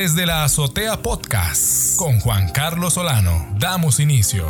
[0.00, 3.48] Desde la Azotea Podcast con Juan Carlos Solano.
[3.58, 4.46] Damos inicio.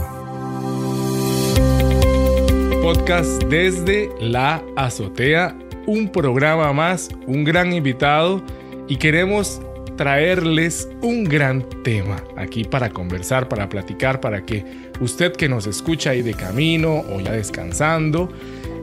[2.82, 5.56] Podcast desde la Azotea,
[5.86, 8.42] un programa más, un gran invitado
[8.88, 9.62] y queremos
[9.96, 14.66] traerles un gran tema aquí para conversar, para platicar, para que
[15.00, 18.30] usted que nos escucha ahí de camino o ya descansando,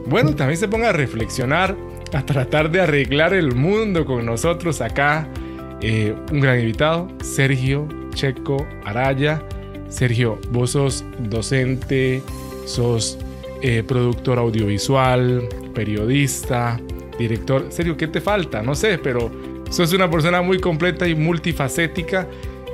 [0.08, 1.76] bueno, también se ponga a reflexionar,
[2.12, 5.28] a tratar de arreglar el mundo con nosotros acá
[5.80, 9.42] eh, un gran invitado, Sergio Checo Araya.
[9.88, 12.22] Sergio, vos sos docente,
[12.64, 13.18] sos
[13.62, 16.80] eh, productor audiovisual, periodista,
[17.18, 17.66] director.
[17.70, 18.62] Sergio, ¿qué te falta?
[18.62, 19.30] No sé, pero
[19.70, 22.26] sos una persona muy completa y multifacética.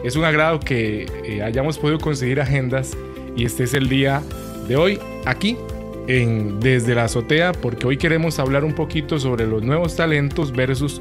[0.03, 2.97] Es un agrado que eh, hayamos podido conseguir agendas
[3.37, 4.23] y este es el día
[4.67, 5.57] de hoy aquí
[6.09, 11.01] en Desde la Azotea porque hoy queremos hablar un poquito sobre los nuevos talentos versus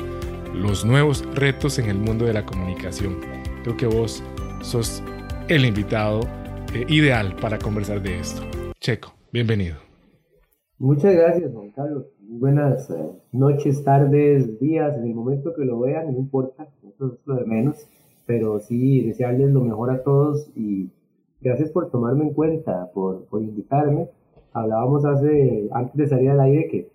[0.54, 3.18] los nuevos retos en el mundo de la comunicación.
[3.64, 4.24] Creo que vos
[4.62, 5.02] sos
[5.48, 6.22] el invitado
[6.74, 8.42] eh, ideal para conversar de esto.
[8.80, 9.78] Checo, bienvenido.
[10.78, 12.06] Muchas gracias, Juan Carlos.
[12.20, 17.20] buenas eh, noches, tardes, días, en el momento que lo vean, no importa, eso es
[17.26, 17.88] lo de menos,
[18.26, 20.90] pero sí desearles lo mejor a todos y
[21.40, 24.10] gracias por tomarme en cuenta, por, por invitarme.
[24.54, 26.90] Hablábamos hace, antes de salir al aire que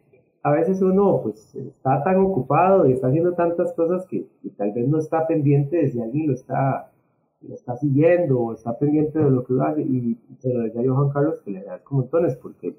[0.46, 4.86] a veces uno pues está tan ocupado y está haciendo tantas cosas que, tal vez
[4.86, 6.92] no está pendiente de si alguien lo está,
[7.40, 9.82] lo está siguiendo o está pendiente de lo que hace.
[9.82, 12.76] Y se lo decía a Juan Carlos que le agradezco montones porque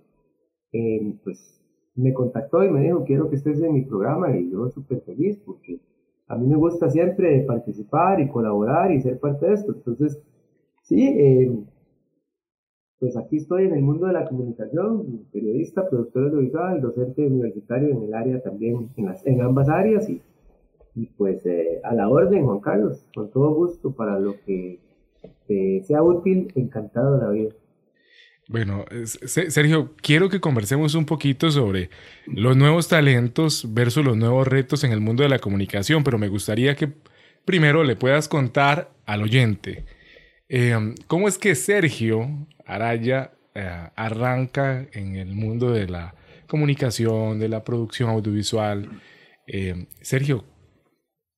[0.72, 1.62] eh, pues
[1.96, 5.38] me contactó y me dijo quiero que estés en mi programa y yo súper feliz
[5.46, 5.82] porque
[6.30, 9.74] a mí me gusta siempre participar y colaborar y ser parte de esto.
[9.74, 10.24] Entonces
[10.84, 11.52] sí eh,
[13.00, 18.04] pues aquí estoy en el mundo de la comunicación, periodista, productor audiovisual, docente universitario en
[18.04, 20.22] el área también, en, las, en ambas áreas y,
[21.16, 24.80] pues eh, a la orden, Juan Carlos, con todo gusto para lo que
[25.84, 27.50] sea útil, encantado de la vida.
[28.50, 31.90] Bueno, Sergio, quiero que conversemos un poquito sobre
[32.26, 36.30] los nuevos talentos versus los nuevos retos en el mundo de la comunicación, pero me
[36.30, 36.94] gustaría que
[37.44, 39.86] primero le puedas contar al oyente
[40.50, 42.28] eh, cómo es que Sergio
[42.66, 46.14] Araya eh, arranca en el mundo de la
[46.48, 48.88] comunicación, de la producción audiovisual.
[49.48, 50.44] Eh, Sergio,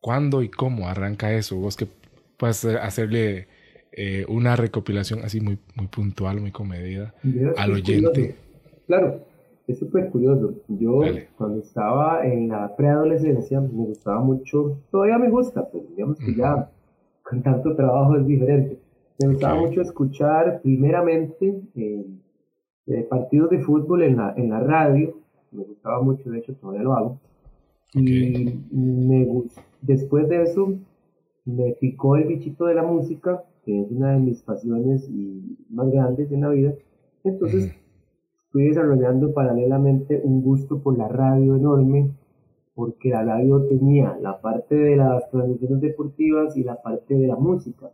[0.02, 1.56] ¿cuándo y cómo arranca eso?
[1.56, 1.88] Vos que
[2.38, 3.48] puedes hacerle
[3.94, 7.14] eh, una recopilación así muy, muy puntual, muy comedida
[7.56, 8.36] al oyente.
[8.86, 9.25] Claro,
[9.66, 10.56] es súper curioso.
[10.68, 11.02] Yo
[11.38, 16.69] cuando estaba en la preadolescencia me gustaba mucho, todavía me gusta, pero digamos que ya
[17.24, 18.78] con tanto trabajo es diferente
[19.19, 22.06] me gustaba mucho escuchar primeramente eh,
[22.88, 25.19] eh, partidos de fútbol en la, en la radio,
[25.52, 27.19] me gustaba mucho, de hecho todavía lo hago.
[27.94, 29.28] Y me,
[29.81, 30.74] después de eso
[31.44, 35.90] me picó el bichito de la música, que es una de mis pasiones y más
[35.91, 36.74] grandes en la vida.
[37.25, 37.74] Entonces
[38.51, 42.12] fui desarrollando paralelamente un gusto por la radio enorme,
[42.74, 47.36] porque la radio tenía la parte de las transmisiones deportivas y la parte de la
[47.36, 47.91] música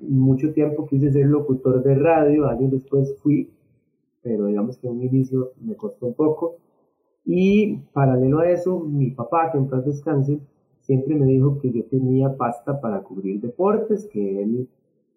[0.00, 3.50] mucho tiempo quise ser locutor de radio, años después fui,
[4.22, 6.56] pero digamos que un inicio me costó un poco.
[7.24, 10.40] Y paralelo a eso, mi papá, que en paz descanse,
[10.80, 14.68] siempre me dijo que yo tenía pasta para cubrir deportes, que él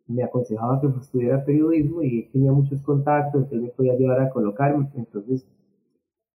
[0.07, 4.87] me aconsejaba que estudiara periodismo y tenía muchos contactos, entonces me podía ayudar a colocarme.
[4.95, 5.47] Entonces,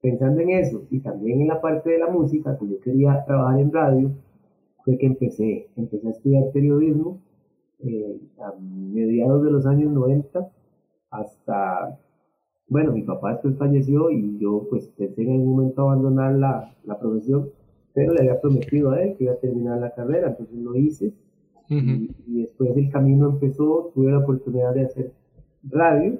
[0.01, 3.61] pensando en eso y también en la parte de la música, que yo quería trabajar
[3.61, 4.11] en radio,
[4.85, 7.21] fue que empecé, empecé a estudiar periodismo
[7.83, 10.51] eh, a mediados de los años 90
[11.11, 11.99] hasta,
[12.69, 16.99] bueno, mi papá después falleció y yo pues pensé en algún momento abandonar la, la
[16.99, 17.51] profesión,
[17.93, 21.13] pero le había prometido a él que iba a terminar la carrera, entonces lo hice.
[21.69, 25.13] y, después el camino empezó, tuve la oportunidad de hacer
[25.63, 26.19] radio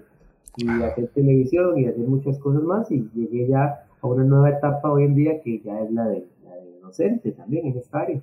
[0.57, 0.87] y ah.
[0.87, 5.05] hacer televisión y hacer muchas cosas más y llegué ya a una nueva etapa hoy
[5.05, 8.21] en día que ya es la de, la de docente también en esta área.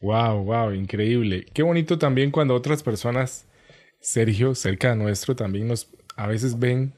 [0.00, 1.46] Wow, wow, increíble.
[1.52, 3.46] Qué bonito también cuando otras personas,
[4.00, 6.92] Sergio, cerca de nuestro, también nos a veces ven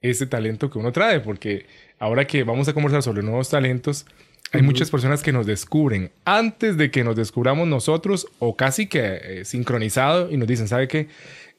[0.00, 1.66] ese talento que uno trae, porque
[1.98, 4.06] ahora que vamos a conversar sobre nuevos talentos,
[4.52, 9.00] hay muchas personas que nos descubren antes de que nos descubramos nosotros o casi que
[9.22, 11.08] eh, sincronizado y nos dicen, ¿sabe qué?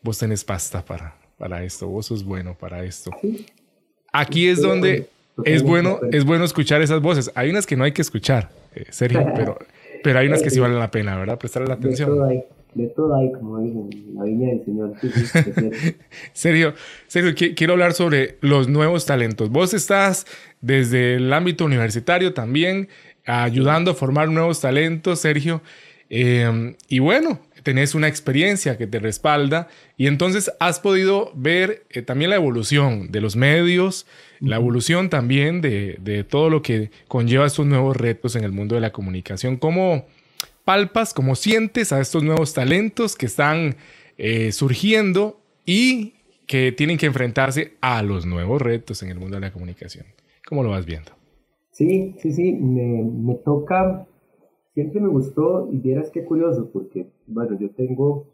[0.01, 3.12] Vos tenés pasta para, para esto, vos sos bueno para esto.
[4.12, 5.07] Aquí es donde
[5.45, 7.31] es bueno, es bueno escuchar esas voces.
[7.35, 9.59] Hay unas que no hay que escuchar, eh, Sergio, pero
[10.04, 11.38] pero hay unas que sí valen la pena, ¿verdad?
[11.38, 12.10] Prestarle la atención.
[12.10, 12.44] De todo hay,
[12.74, 14.94] de todo hay como dicen, la viña del Señor.
[16.34, 16.74] Serio,
[17.07, 19.50] serio, quiero hablar sobre los nuevos talentos.
[19.50, 20.25] Vos estás
[20.62, 22.90] desde el ámbito universitario también.
[23.25, 25.62] ayudando a formar nuevos talentos, Sergio.
[26.10, 29.67] Em, y bueno, tenés una experiencia que te respalda
[29.97, 34.06] y entonces has podido ver eh, también la evolución de los medios,
[34.39, 38.81] la evolución también de, todo lo que conlleva estos nuevos retos en el mundo de
[38.81, 39.57] la comunicación.
[39.57, 40.06] ¿Cómo
[40.63, 43.75] palpas, cómo sientes a estos nuevos talentos que están
[44.17, 46.13] eh, surgiendo y
[46.47, 50.06] que tienen que enfrentarse a los nuevos retos en el mundo de la comunicación?
[50.47, 51.11] ¿Cómo lo vas viendo?
[51.71, 54.06] Sí, sí, sí, me, me toca
[54.80, 58.26] siempre me gustó y vieras qué curioso, porque, bueno, yo tengo,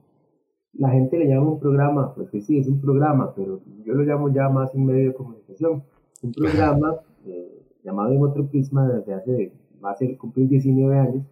[0.73, 4.03] la gente le llama un programa, pues que sí, es un programa, pero yo lo
[4.03, 5.83] llamo ya más un medio de comunicación.
[6.21, 6.95] Un programa
[7.25, 9.51] eh, llamado En Otro Prisma desde hace,
[9.83, 11.23] va a ser cumplir 19 años,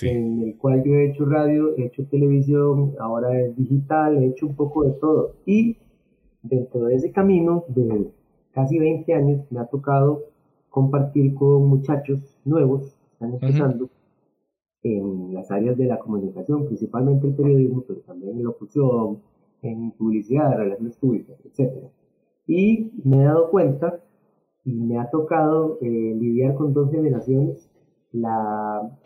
[0.00, 4.46] en el cual yo he hecho radio, he hecho televisión, ahora es digital, he hecho
[4.46, 5.34] un poco de todo.
[5.44, 5.76] Y
[6.42, 8.10] dentro de ese camino de
[8.52, 10.24] casi 20 años me ha tocado
[10.70, 13.88] compartir con muchachos nuevos que están empezando
[14.82, 19.18] en las áreas de la comunicación, principalmente el periodismo, pero también en locución,
[19.62, 21.84] en publicidad, relaciones públicas, etc.
[22.46, 24.00] Y me he dado cuenta
[24.64, 27.68] y me ha tocado eh, lidiar con dos generaciones,
[28.12, 28.98] la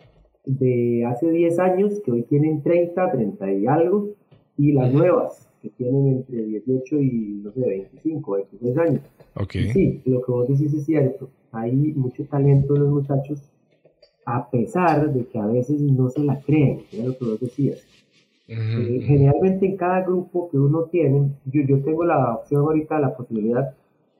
[0.45, 4.09] de hace 10 años, que hoy tienen 30, 30 y algo,
[4.57, 9.01] y las nuevas, que tienen entre 18 y, no sé, 25, 26 años.
[9.35, 9.71] Okay.
[9.71, 13.51] Sí, lo que vos decís es cierto, hay mucho talento en los muchachos,
[14.27, 17.81] a pesar de que a veces no se la creen, era lo que vos decías.
[18.49, 23.15] Eh, generalmente en cada grupo que uno tiene, yo, yo tengo la opción ahorita, la
[23.15, 23.73] posibilidad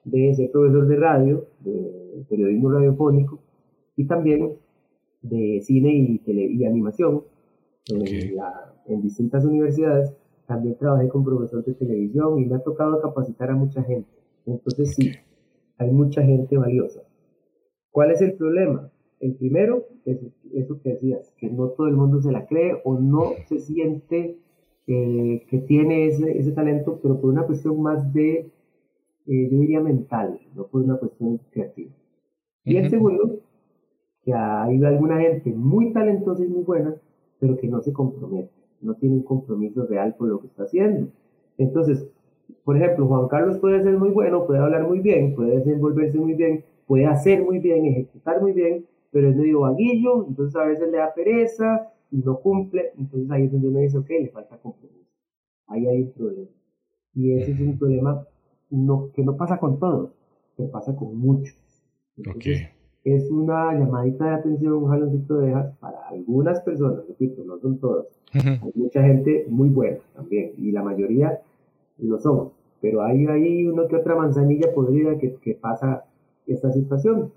[0.06, 3.40] de ser profesor de radio, de periodismo radiofónico
[3.98, 4.54] y también
[5.24, 7.24] de cine y, tele, y animación
[7.90, 8.38] en,
[8.86, 10.14] en distintas universidades.
[10.46, 14.10] También trabajé con profesor de televisión y me ha tocado capacitar a mucha gente.
[14.46, 15.12] Entonces sí,
[15.78, 17.02] hay mucha gente valiosa.
[17.92, 18.90] ¿Cuál es el problema?
[19.20, 20.20] El primero es
[20.54, 24.38] eso que decías, que no todo el mundo se la cree o no se siente
[24.86, 28.50] eh, que tiene ese, ese, talento, pero por una cuestión más de,
[29.28, 31.92] eh, yo diría mental, no por una cuestión creativa.
[32.64, 33.40] Y el segundo,
[34.24, 36.96] que hay alguna gente muy talentosa y muy buena,
[37.40, 41.10] pero que no se compromete, no tiene un compromiso real con lo que está haciendo.
[41.58, 42.08] Entonces,
[42.64, 46.34] por ejemplo, Juan Carlos puede ser muy bueno, puede hablar muy bien, puede desenvolverse muy
[46.34, 50.90] bien, puede hacer muy bien, ejecutar muy bien, pero es medio vaguillo, entonces a veces
[50.92, 54.58] le da pereza y no cumple, entonces ahí es donde uno dice, ok, le falta
[54.58, 55.12] compromiso.
[55.68, 56.50] Ahí hay un problema.
[57.14, 58.26] Y ese es un problema
[58.70, 60.12] no, que no pasa con todos,
[60.56, 61.56] que pasa con muchos.
[62.18, 62.70] Entonces,
[63.04, 67.80] Es una llamadita de atención, un jaloncito de dejas para algunas personas, repito, no son
[67.80, 68.06] todas.
[68.34, 71.42] Hay mucha gente muy buena también, y la mayoría
[71.98, 72.52] lo son.
[72.82, 76.06] Pero hay ahí uno que otra manzanilla podrida que, que pasa
[76.46, 77.32] esta situación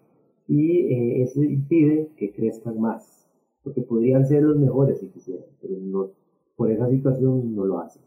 [0.50, 3.24] y eh, eso impide que crezcan más,
[3.62, 6.10] porque podrían ser los mejores si quisieran, pero no,
[6.56, 8.02] por esa situación no lo hacen.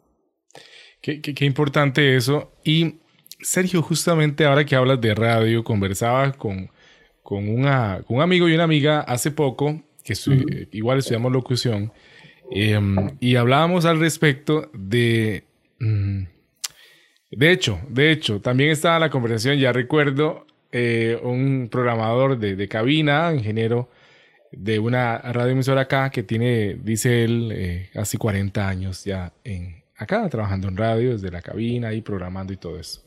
[0.99, 2.51] Qué, qué, importante eso.
[2.65, 2.95] Y
[3.39, 6.69] Sergio, justamente ahora que hablas de radio, conversaba con,
[7.21, 10.13] con, una, con un amigo y una amiga hace poco, que
[10.73, 11.93] igual estudiamos locución,
[12.51, 15.45] em, y hablábamos al respecto de...
[15.79, 16.23] Mm,
[17.31, 20.45] de hecho, de hecho, también estaba la conversación, ya recuerdo,
[20.75, 23.91] eh, un programador de, de, cabina, ingeniero
[24.51, 30.27] de una radioemisora acá que tiene, dice él, eh, casi 40 años ya en, acá
[30.29, 33.03] trabajando en radio, desde la cabina y programando y todo eso.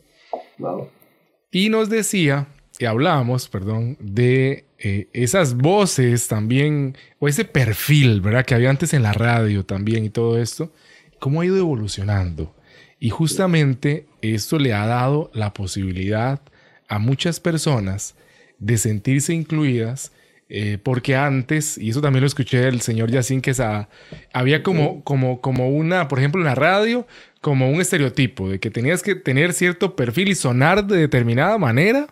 [1.50, 2.46] Y nos decía,
[2.78, 8.44] y hablábamos, perdón, de eh, esas voces también, o ese perfil, ¿verdad?
[8.44, 10.72] Que había antes en la radio también y todo esto,
[11.18, 12.54] cómo ha ido evolucionando.
[13.00, 16.40] Y justamente esto le ha dado la posibilidad
[16.88, 18.14] a muchas personas
[18.58, 20.12] de sentirse incluidas,
[20.48, 23.88] eh, porque antes, y eso también lo escuché del señor Yacine Quesada,
[24.32, 27.06] había como, como, como una, por ejemplo, en la radio,
[27.40, 32.06] como un estereotipo de que tenías que tener cierto perfil y sonar de determinada manera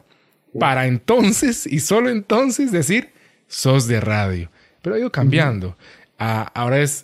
[0.58, 3.10] para entonces y solo entonces decir,
[3.46, 4.50] sos de radio.
[4.82, 5.76] Pero ha ido cambiando.
[6.18, 7.02] Ah, ahora es...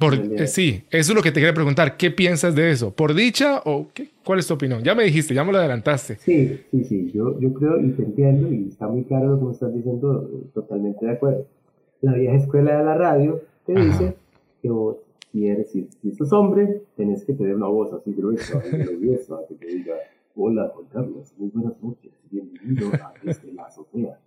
[0.00, 1.98] Por, eh, sí, eso es lo que te quería preguntar.
[1.98, 2.90] ¿Qué piensas de eso?
[2.90, 4.82] ¿Por dicha o qué, cuál es tu opinión?
[4.82, 6.16] Ya me dijiste, ya me lo adelantaste.
[6.16, 7.10] Sí, sí, sí.
[7.12, 10.30] Yo, yo creo y te entiendo y está muy claro lo que me estás diciendo,
[10.54, 11.46] totalmente de acuerdo.
[12.00, 14.16] La vieja escuela de la radio te dice
[14.62, 14.96] que vos,
[15.30, 19.54] si eres, si, si sos hombre, tenés que tener una voz así gruesa, nerviosa, que
[19.54, 19.96] te diga,
[20.34, 24.18] hola Juan Carlos, muy buenas noches, bienvenido a este La Azotea.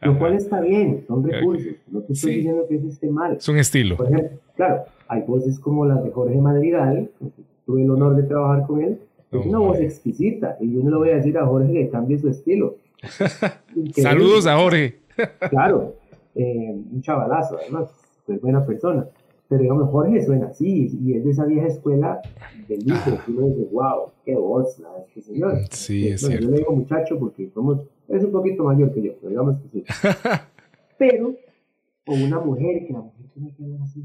[0.00, 1.74] Lo cual está bien, son recursos.
[1.88, 3.36] No te estoy diciendo que eso esté mal.
[3.36, 3.96] Es un estilo.
[3.96, 7.10] Por ejemplo, claro, hay voces como las de Jorge Madrigal,
[7.64, 9.00] tuve el honor de trabajar con él,
[9.32, 12.18] es una voz exquisita, y yo no le voy a decir a Jorge que cambie
[12.18, 12.76] su estilo.
[13.94, 15.00] Saludos a Jorge.
[15.50, 15.94] claro,
[16.34, 17.90] eh, un chavalazo, además,
[18.28, 19.06] es buena persona.
[19.48, 22.20] Pero digamos, Jorge suena así, y es de esa vieja escuela
[22.68, 25.58] del libro, que uno dice, wow, qué voz, la este señor.
[25.70, 26.44] Sí, es cierto.
[26.44, 29.68] Yo le digo muchacho porque somos, es un poquito mayor que yo, pero digamos que
[29.68, 29.84] sí.
[30.98, 31.34] pero,
[32.04, 34.04] con una mujer, que la mujer tiene que hablar así,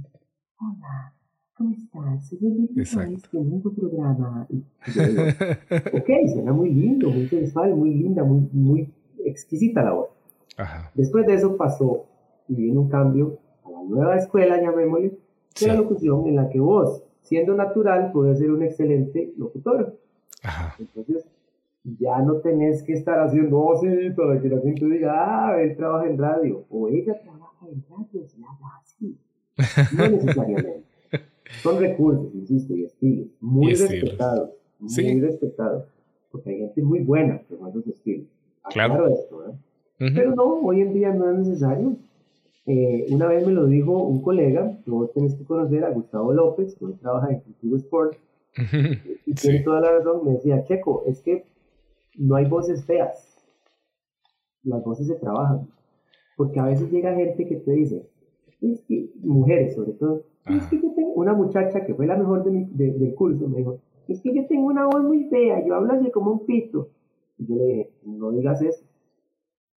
[0.59, 1.13] hola,
[1.53, 2.27] ¿cómo estás?
[2.27, 3.39] Soy el Exacto.
[3.63, 4.47] tu programa.
[4.49, 5.21] Y yo digo,
[5.93, 8.93] ok, suena muy lindo, muy sensual, muy linda, muy, muy
[9.25, 10.09] exquisita la voz.
[10.57, 10.91] Ajá.
[10.95, 12.05] Después de eso pasó
[12.47, 15.17] y viene un cambio a la nueva escuela, llamémosle,
[15.59, 19.97] de la locución en la que vos, siendo natural, puedes ser un excelente locutor.
[20.43, 20.75] Ajá.
[20.79, 21.25] Entonces,
[21.83, 25.75] ya no tenés que estar haciendo oh, sí, para que la gente diga, ah, él
[25.75, 29.17] trabaja en radio, o ella trabaja en radio, se habla así.
[29.97, 30.83] No necesariamente.
[31.61, 35.85] Son recursos, insisto, y estilos, muy respetados, muy respetados,
[36.31, 38.27] porque hay gente muy buena con esos estilos.
[38.69, 39.07] Claro.
[39.07, 39.53] esto, ¿eh?
[39.97, 41.95] Pero no, hoy en día no es necesario.
[42.65, 46.31] Eh, una vez me lo dijo un colega, que vos tenés que conocer a Gustavo
[46.33, 48.17] López, que hoy trabaja en Cultivo Sport,
[49.25, 51.45] y tiene toda la razón, me decía, Checo, es que
[52.15, 53.45] no hay voces feas,
[54.63, 55.67] las voces se trabajan,
[56.37, 58.07] porque a veces llega gente que te dice,
[58.61, 62.43] es que, mujeres sobre todo, es que yo tengo una muchacha que fue la mejor
[62.43, 65.75] de mi, del curso, me dijo, es que yo tengo una voz muy fea, yo
[65.75, 66.89] hablo así como un pito,
[67.37, 68.83] y yo le dije, no digas eso,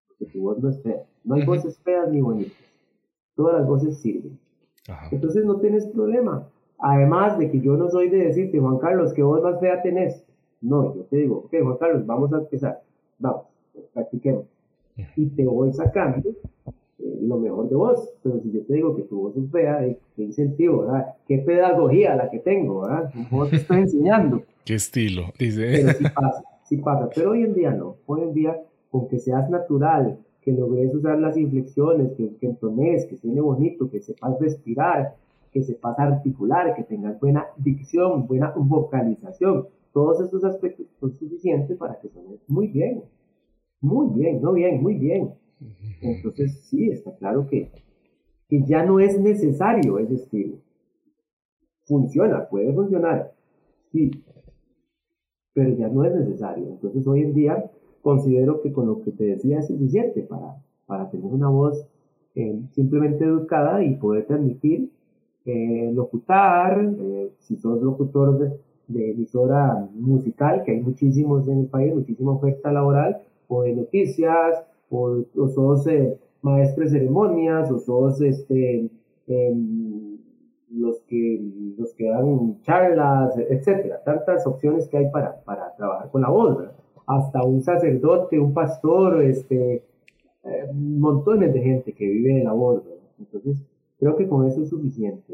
[0.09, 2.73] porque tu voz no es fea, no hay voces feas ni bonitas
[3.35, 4.39] todas las voces sirven.
[5.11, 6.49] Entonces no tienes problema.
[6.79, 10.25] Además de que yo no soy de decirte, Juan Carlos, qué voz más fea tenés.
[10.62, 12.81] No, yo te digo, ok, Juan Carlos, vamos a empezar.
[13.19, 13.42] Vamos,
[13.92, 14.45] practiquemos.
[15.16, 18.11] Y te voy sacando eh, lo mejor de vos.
[18.23, 21.14] Pero si yo te digo que tu voz es fea, eh, ¿qué incentivo, verdad?
[21.26, 23.12] ¿Qué pedagogía la que tengo, verdad?
[23.28, 24.42] ¿Cómo te estoy enseñando?
[24.64, 25.25] ¿Qué estilo?
[25.38, 25.62] Dice.
[25.62, 27.09] Pero sí pasa, sí pasa.
[27.14, 27.97] Pero hoy en día no.
[28.07, 33.07] Hoy en día, con que seas natural, que logres usar las inflexiones, que, que entones,
[33.07, 35.16] que suene bonito, que sepas respirar,
[35.52, 39.66] que sepas articular, que tengas buena dicción, buena vocalización.
[39.93, 43.03] Todos estos aspectos son suficientes para que suene muy bien.
[43.81, 45.35] Muy bien, no bien, muy bien.
[46.01, 47.71] Entonces, sí, está claro que,
[48.49, 50.57] que ya no es necesario ese estilo.
[51.85, 53.33] Funciona, puede funcionar,
[53.91, 54.11] sí,
[55.53, 56.69] pero ya no es necesario.
[56.69, 57.71] Entonces, hoy en día,
[58.03, 61.87] considero que con lo que te decía es suficiente para, para tener una voz
[62.35, 64.91] eh, simplemente educada y poder transmitir,
[65.45, 68.53] eh, locutar, eh, si sos locutor de,
[68.89, 75.25] emisora musical, que hay muchísimos en el país, muchísima oferta laboral, o de noticias, o,
[75.37, 75.87] o sos
[76.43, 78.91] maestro de ceremonias, o sos este,
[79.27, 80.19] em,
[80.71, 81.41] los, que,
[81.79, 86.59] los que dan charlas, etcétera, tantas opciones que hay para, para trabajar con la voz,
[87.07, 89.85] hasta un sacerdote, un pastor, este,
[90.45, 92.91] eh, montones de gente que vive en la borda.
[93.19, 93.62] Entonces,
[93.99, 95.33] creo que con eso es suficiente.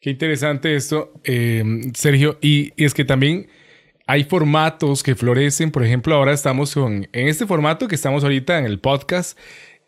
[0.00, 1.62] Qué interesante esto, eh,
[1.94, 2.38] Sergio.
[2.40, 3.48] Y, es que también
[4.06, 5.70] hay formatos que florecen.
[5.70, 9.38] Por ejemplo, ahora estamos con, en este formato que estamos ahorita en el podcast.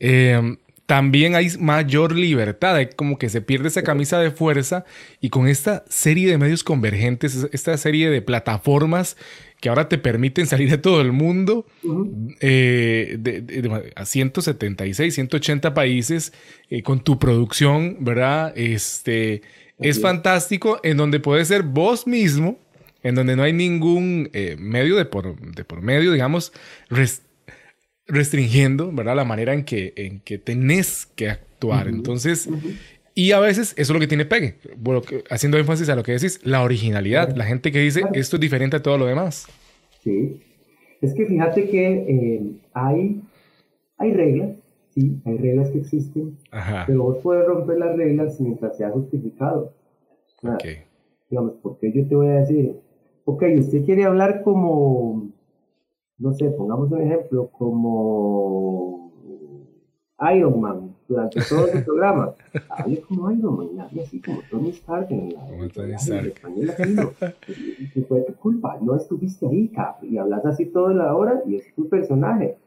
[0.01, 4.85] Eh, también hay mayor libertad, hay como que se pierde esa camisa de fuerza
[5.23, 9.17] y con esta serie de medios convergentes, esta serie de plataformas
[9.61, 11.65] que ahora te permiten salir de todo el mundo,
[12.41, 16.35] eh, a 176, 180 países,
[16.69, 18.53] eh, con tu producción, ¿verdad?
[18.55, 19.41] Este,
[19.79, 22.59] es fantástico, en donde puedes ser vos mismo,
[23.03, 26.53] en donde no hay ningún eh, medio de por, de por medio, digamos,
[28.07, 29.17] restringiendo, ¿verdad?
[29.17, 31.89] La manera en que, en que tenés que actuar.
[31.89, 32.49] Entonces,
[33.15, 34.55] y a veces eso es lo que tiene pegue.
[34.77, 37.37] Bueno, haciendo énfasis a lo que decís, la originalidad.
[37.37, 39.47] La gente que dice esto es diferente a todo lo demás.
[40.03, 40.41] Sí.
[41.01, 42.43] Es que fíjate que eh,
[42.75, 43.21] hay,
[43.99, 44.51] hay reglas,
[44.95, 46.37] sí, hay reglas que existen,
[46.87, 49.73] pero vos puedes romper las reglas mientras sea justificado.
[50.43, 50.57] O
[51.31, 52.79] Digamos, porque yo te voy a decir,
[53.25, 55.31] ok, usted quiere hablar como,
[56.19, 59.13] no sé, pongamos un ejemplo, como
[60.35, 62.35] Iron Man durante todo el programa.
[62.69, 66.35] Hable como Iron Man, hable así como Tony Stark en la, como Tony Stark.
[67.95, 71.57] y, fue tu culpa, no estuviste ahí, cap, y hablas así toda la hora y
[71.57, 72.59] es tu personaje.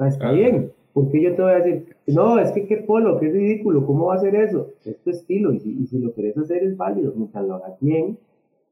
[0.00, 0.72] está bien.
[0.92, 4.14] Porque yo te voy a decir, no, es que qué polo, qué ridículo, ¿cómo va
[4.14, 4.70] a ser eso?
[4.84, 8.18] Es tu estilo, y si, si lo querés hacer es válido, mientras lo hagas bien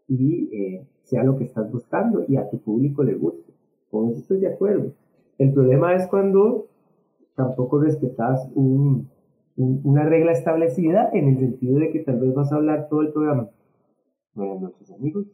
[0.09, 3.53] y eh, sea lo que estás buscando y a tu público le guste.
[3.91, 4.93] Con eso estoy de acuerdo.
[5.39, 6.67] El problema es cuando
[7.35, 9.09] tampoco respetas un,
[9.57, 13.13] una regla establecida en el sentido de que tal vez vas a hablar todo el
[13.13, 13.49] programa.
[14.35, 15.27] Buenas noches amigos,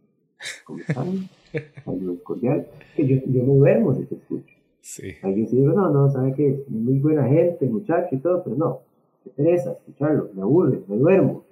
[0.64, 1.28] ¿cómo están?
[1.84, 2.66] Saludos cordial.
[2.96, 4.54] Que yo, yo me duermo si te escucho.
[4.82, 5.12] Sí.
[5.22, 8.80] Yo sí digo, no, no, sabe que muy buena gente, muchacho y todo, pero no,
[9.24, 11.44] me interesa escucharlo, me aburre, me duermo.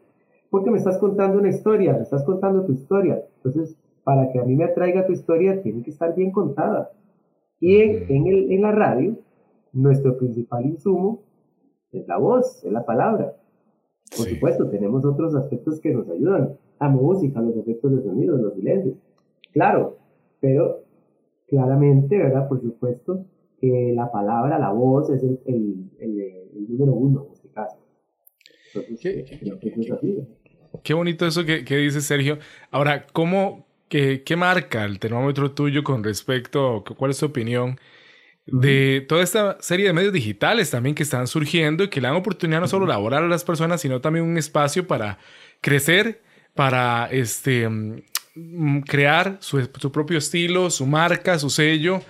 [0.50, 3.24] Porque me estás contando una historia, me estás contando tu historia.
[3.36, 6.90] Entonces, para que a mí me atraiga tu historia, tiene que estar bien contada.
[7.60, 9.16] Y en, el, en la radio,
[9.72, 11.22] nuestro principal insumo
[11.92, 13.36] es la voz, es la palabra.
[14.16, 16.56] Por supuesto, tenemos otros aspectos que nos ayudan.
[16.80, 18.96] La música, los efectos de sonido, los silencios.
[19.52, 19.98] Claro,
[20.40, 20.80] pero
[21.50, 22.48] claramente, ¿verdad?
[22.48, 23.26] Por supuesto,
[23.60, 27.76] que la palabra, la voz es el, el, número uno en este caso.
[29.00, 29.24] ¿Qué,
[30.82, 32.38] qué, bonito eso que, que dice Sergio.
[32.70, 37.76] Ahora, ¿cómo, qué, qué marca el termómetro tuyo con respecto, cuál es tu opinión?
[38.46, 42.16] de toda esta serie de medios digitales también que están surgiendo y que le dan
[42.16, 45.18] oportunidad no solo laborar a las personas, sino también un espacio para
[45.60, 46.20] crecer,
[46.54, 47.68] para este,
[48.86, 52.02] crear su, su propio estilo, su marca, su sello.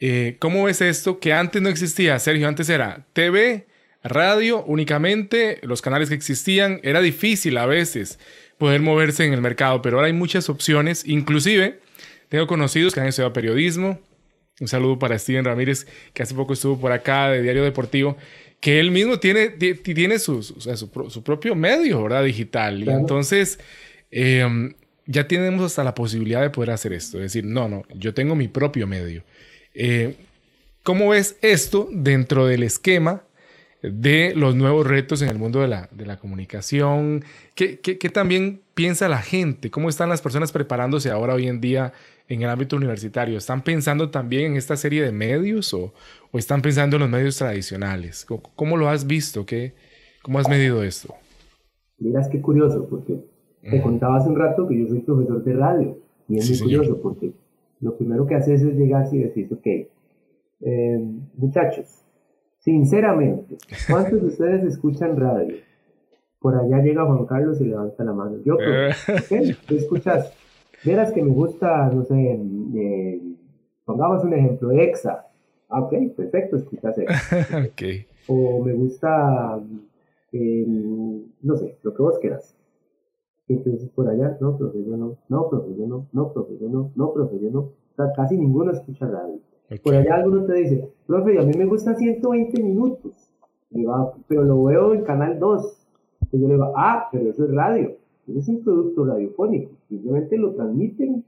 [0.00, 2.48] Eh, ¿Cómo ves esto que antes no existía, Sergio?
[2.48, 3.66] Antes era TV,
[4.02, 8.18] radio únicamente, los canales que existían, era difícil a veces
[8.58, 11.80] poder moverse en el mercado, pero ahora hay muchas opciones, inclusive
[12.28, 14.00] tengo conocidos que han estudiado periodismo,
[14.60, 18.16] un saludo para Steven Ramírez, que hace poco estuvo por acá de Diario Deportivo,
[18.60, 22.24] que él mismo tiene, tiene su, su, propio medio, ¿verdad?
[22.24, 22.84] Digital.
[22.84, 23.58] Y entonces
[24.10, 24.74] em,
[25.10, 27.18] ya tenemos hasta la posibilidad de poder hacer esto.
[27.18, 29.24] Es decir, no, no, yo tengo mi propio medio.
[29.74, 30.16] Eh,
[30.84, 33.22] ¿Cómo ves esto dentro del esquema
[33.82, 37.24] de los nuevos retos en el mundo de la, de la comunicación?
[37.56, 39.70] ¿Qué, ¿Qué, qué, también piensa la gente?
[39.70, 41.92] ¿Cómo están las personas preparándose ahora hoy en día
[42.28, 43.36] en el ámbito universitario?
[43.36, 45.92] ¿Están pensando también en esta serie de medios o,
[46.30, 48.24] o están pensando en los medios tradicionales?
[48.54, 49.44] ¿Cómo, lo has visto?
[49.44, 49.74] ¿Qué,
[50.22, 51.16] ¿Cómo has medido esto?
[51.98, 53.18] Miras qué curioso, porque
[53.62, 55.98] te contaba hace un rato que yo soy profesor de radio
[56.28, 57.32] y es muy curioso porque
[57.80, 59.66] lo primero que haces es llegar y decir, ok,
[60.62, 61.04] eh,
[61.36, 62.04] muchachos,
[62.58, 63.56] sinceramente,
[63.88, 65.56] ¿cuántos de ustedes escuchan radio?
[66.38, 68.38] Por allá llega Juan Carlos y levanta la mano.
[68.44, 69.54] Yo, ¿qué?
[69.66, 70.32] ¿Tú escuchas?
[70.84, 72.40] Verás que me gusta, no sé,
[72.76, 73.20] eh,
[73.84, 75.26] pongamos un ejemplo, EXA.
[75.68, 77.68] Ah, ok, perfecto, escuchas EXA.
[77.72, 78.06] okay.
[78.26, 79.60] O me gusta,
[80.32, 80.64] eh,
[81.42, 82.54] no sé, lo que vos quieras.
[83.52, 86.90] Entonces por allá, no, profe, yo no, no, profe, yo no, no, profe, yo no,
[86.94, 87.60] no, profe, yo no.
[87.60, 89.38] O sea, casi ninguno escucha radio.
[89.82, 93.12] Por allá alguno te dice, profe, a mí me gusta 120 minutos.
[93.88, 95.86] Ah, pero lo veo en Canal 2.
[96.22, 97.96] Entonces yo le digo, ah, pero eso es radio
[98.38, 101.24] es un producto radiofónico, simplemente lo transmiten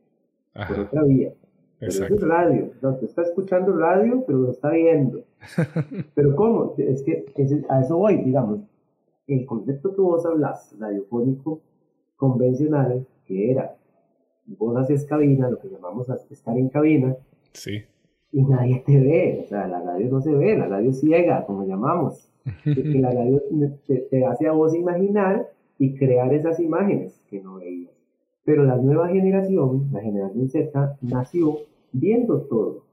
[0.68, 1.32] por otra vía.
[1.78, 2.70] Pero eso es radio.
[2.74, 5.24] Entonces, está escuchando radio, pero lo está viendo.
[6.14, 6.74] pero ¿cómo?
[6.78, 7.24] Es que
[7.68, 8.60] a eso voy, digamos.
[9.26, 11.60] El concepto que vos hablas, radiofónico
[12.22, 13.74] convencional, que era,
[14.46, 17.16] vos haces cabina, lo que llamamos estar en cabina,
[17.52, 17.82] sí.
[18.30, 19.40] y nadie te ve.
[19.44, 22.28] O sea, la radio no se ve, la radio ciega, como llamamos.
[22.64, 23.42] que la radio
[23.86, 27.90] te, te hace a vos imaginar y crear esas imágenes que no veías.
[28.44, 31.58] Pero la nueva generación, la generación Z, nació
[31.90, 32.84] viendo todo.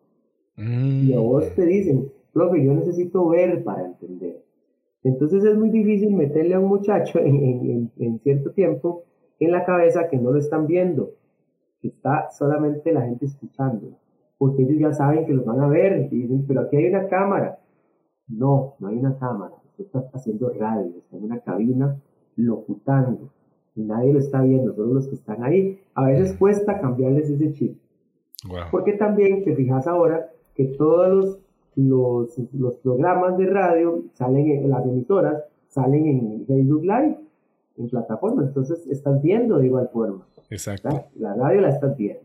[0.58, 4.42] Y a vos te dicen, profe, yo necesito ver para entender.
[5.04, 9.04] Entonces es muy difícil meterle a un muchacho en, en, cierto tiempo
[9.40, 11.12] en la cabeza que no lo están viendo,
[11.82, 13.98] que está solamente la gente escuchando,
[14.38, 17.08] porque ellos ya saben que los van a ver y dicen, pero aquí hay una
[17.08, 17.60] cámara.
[18.28, 21.98] No, no hay una cámara, usted está haciendo radio, está en una cabina
[22.36, 23.30] locutando
[23.76, 25.80] y nadie lo está viendo, solo los que están ahí.
[25.96, 27.78] A veces cuesta cambiarles ese chip.
[28.72, 31.40] Porque también te fijas ahora que todos
[31.76, 37.18] los, los, programas de radio salen en las emisoras, salen en Facebook Live,
[37.80, 40.26] en plataforma, entonces estás viendo de igual forma.
[40.50, 40.90] Exacto.
[41.16, 42.22] La radio la estás viendo.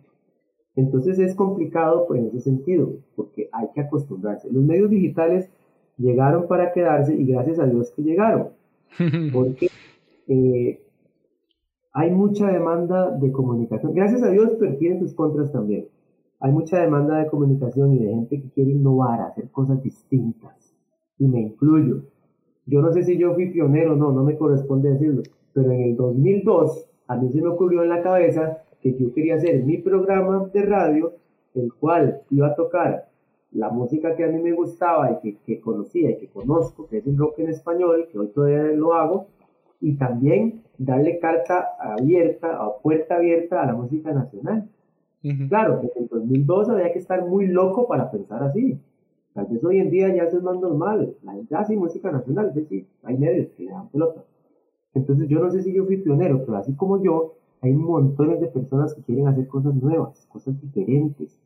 [0.76, 4.50] Entonces es complicado pues, en ese sentido, porque hay que acostumbrarse.
[4.50, 5.48] Los medios digitales
[5.96, 8.48] llegaron para quedarse y gracias a Dios que llegaron.
[9.32, 9.68] Porque
[10.28, 10.80] eh,
[11.92, 13.92] hay mucha demanda de comunicación.
[13.94, 15.86] Gracias a Dios, pero tiene sus contras también.
[16.40, 20.74] Hay mucha demanda de comunicación y de gente que quiere innovar, hacer cosas distintas.
[21.18, 22.02] Y me incluyo.
[22.66, 25.22] Yo no sé si yo fui pionero no, no me corresponde decirlo,
[25.54, 29.36] pero en el 2002 a mí se me ocurrió en la cabeza que yo quería
[29.36, 31.14] hacer mi programa de radio,
[31.54, 33.08] el cual iba a tocar
[33.52, 36.98] la música que a mí me gustaba y que, que conocía y que conozco, que
[36.98, 39.28] es el rock en español, que hoy todavía lo hago,
[39.80, 44.68] y también darle carta abierta o puerta abierta a la música nacional.
[45.48, 48.78] Claro, en 2002 había que estar muy loco para pensar así.
[49.32, 51.14] Tal vez hoy en día ya eso es más normal.
[51.22, 54.22] La gente hace música nacional, es decir, hay medios que le dan pelota.
[54.94, 58.46] Entonces yo no sé si yo fui pionero, pero así como yo, hay montones de
[58.48, 61.36] personas que quieren hacer cosas nuevas, cosas diferentes.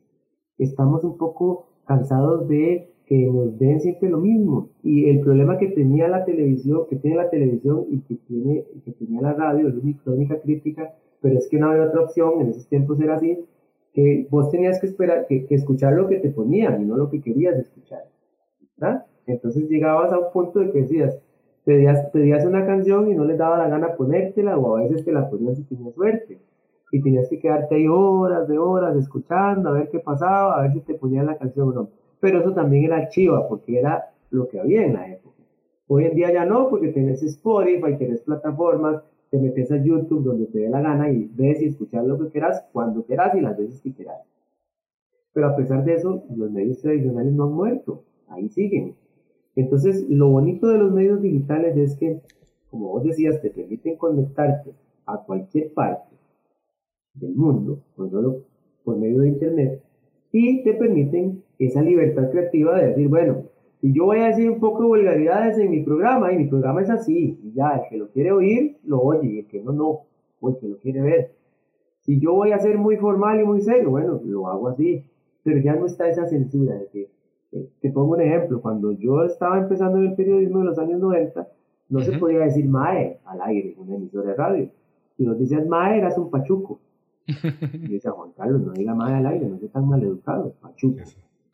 [0.57, 4.69] Estamos un poco cansados de que nos den siempre lo mismo.
[4.83, 8.91] Y el problema que tenía la televisión, que tiene la televisión y que, tiene, que
[8.91, 12.49] tenía la radio, es la única crítica, pero es que no había otra opción, en
[12.49, 13.39] esos tiempos era así,
[13.93, 17.21] que vos tenías que esperar, que, escuchar lo que te ponían y no lo que
[17.21, 18.05] querías escuchar.
[19.25, 21.19] Entonces llegabas a un punto de que decías,
[21.69, 25.11] pedías, pedías una canción y no les daba la gana ponértela, o a veces te
[25.11, 26.39] la ponías si tenías suerte.
[26.91, 30.73] Y tenías que quedarte ahí horas de horas escuchando, a ver qué pasaba, a ver
[30.73, 31.89] si te ponían la canción o no.
[32.19, 35.35] Pero eso también era chiva, porque era lo que había en la época.
[35.87, 40.47] Hoy en día ya no, porque tienes Spotify, tienes plataformas, te metes a YouTube donde
[40.47, 43.55] te dé la gana y ves y escuchas lo que quieras, cuando quieras y las
[43.55, 44.23] veces que quieras.
[45.33, 48.95] Pero a pesar de eso, los medios tradicionales no han muerto, ahí siguen.
[49.59, 52.21] Entonces, lo bonito de los medios digitales es que,
[52.71, 54.71] como vos decías, te permiten conectarte
[55.05, 56.15] a cualquier parte
[57.13, 59.83] del mundo, por, medio de Internet,
[60.31, 63.43] y te permiten esa libertad creativa de decir, bueno,
[63.81, 66.81] si yo voy a decir un poco de vulgaridades en mi programa, y mi programa
[66.81, 69.73] es así, y ya, el que lo quiere oír, lo oye, y el que no,
[69.73, 70.01] no,
[70.39, 71.31] o el que lo quiere ver.
[71.99, 75.03] Si yo voy a ser muy formal y muy serio, bueno, lo hago así,
[75.43, 77.18] pero ya no está esa censura de que,
[77.51, 81.47] te pongo un ejemplo, cuando yo estaba empezando en el periodismo en los años 90,
[81.89, 84.69] no se podía decir mae al aire en una emisora de radio.
[85.17, 86.79] Si nos decías mae, eras un pachuco.
[87.27, 91.01] y decía, Juan Carlos, no diga mae al aire, no sea tan mal educado, pachuco.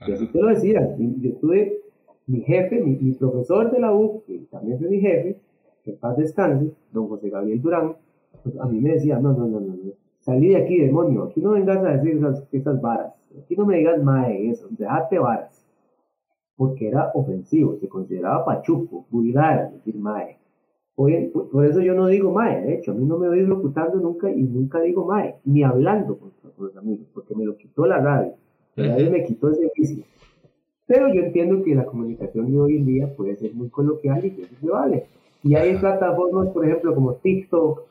[0.05, 0.95] Y así te lo decía.
[0.97, 1.79] Yo tuve
[2.27, 5.37] mi jefe, mi, profesor de la U, que también fue mi jefe,
[5.83, 7.95] que paz descanse, don José Gabriel Durán,
[8.43, 11.39] pues a mí me decía, no, no, no, no, no, salí de aquí, demonio, aquí
[11.39, 15.64] no vengas a decir esas, esas varas, aquí no me digas mae eso, déjate varas,
[16.57, 20.37] porque era ofensivo, se consideraba pachuco, vulgar, decir mae.
[20.95, 23.97] Oye, por, eso yo no digo mae, de hecho, a mí no me voy locutando
[23.97, 27.99] nunca y nunca digo mae, ni hablando con, los amigos, porque me lo quitó la
[27.99, 28.33] radio,
[28.75, 30.05] la radio me quitó ese vicio.
[30.87, 34.31] Pero yo entiendo que la comunicación de hoy en día puede ser muy coloquial y
[34.31, 35.05] que eso se vale.
[35.43, 37.81] Y hay plataformas, por ejemplo, como TikTok,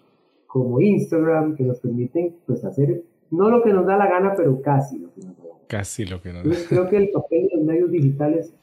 [0.46, 4.61] como Instagram, que nos permiten pues hacer no lo que nos da la gana, pero
[4.62, 5.43] casi lo que nos da.
[5.66, 6.40] Casi lo que da.
[6.40, 8.55] Entonces, creo que el papel de los medios digitales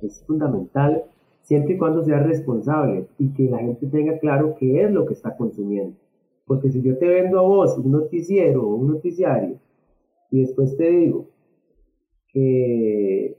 [0.00, 1.04] es fundamental
[1.42, 5.14] siempre y cuando sea responsable y que la gente tenga claro qué es lo que
[5.14, 5.96] está consumiendo.
[6.46, 9.58] Porque si yo te vendo a vos un noticiero o un noticiario
[10.30, 11.26] y después te digo
[12.28, 13.36] que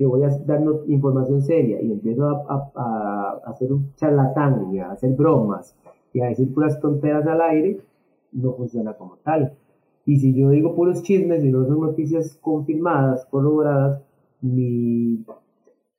[0.00, 5.10] que voy a dar información seria y empiezo a, hacer un charlatán y a hacer
[5.10, 5.76] bromas
[6.14, 7.82] y a decir puras tonteras al aire,
[8.32, 9.52] no funciona como tal.
[10.06, 14.02] Y si yo digo puros chismes y no son noticias confirmadas, corroboradas,
[14.40, 15.24] mi,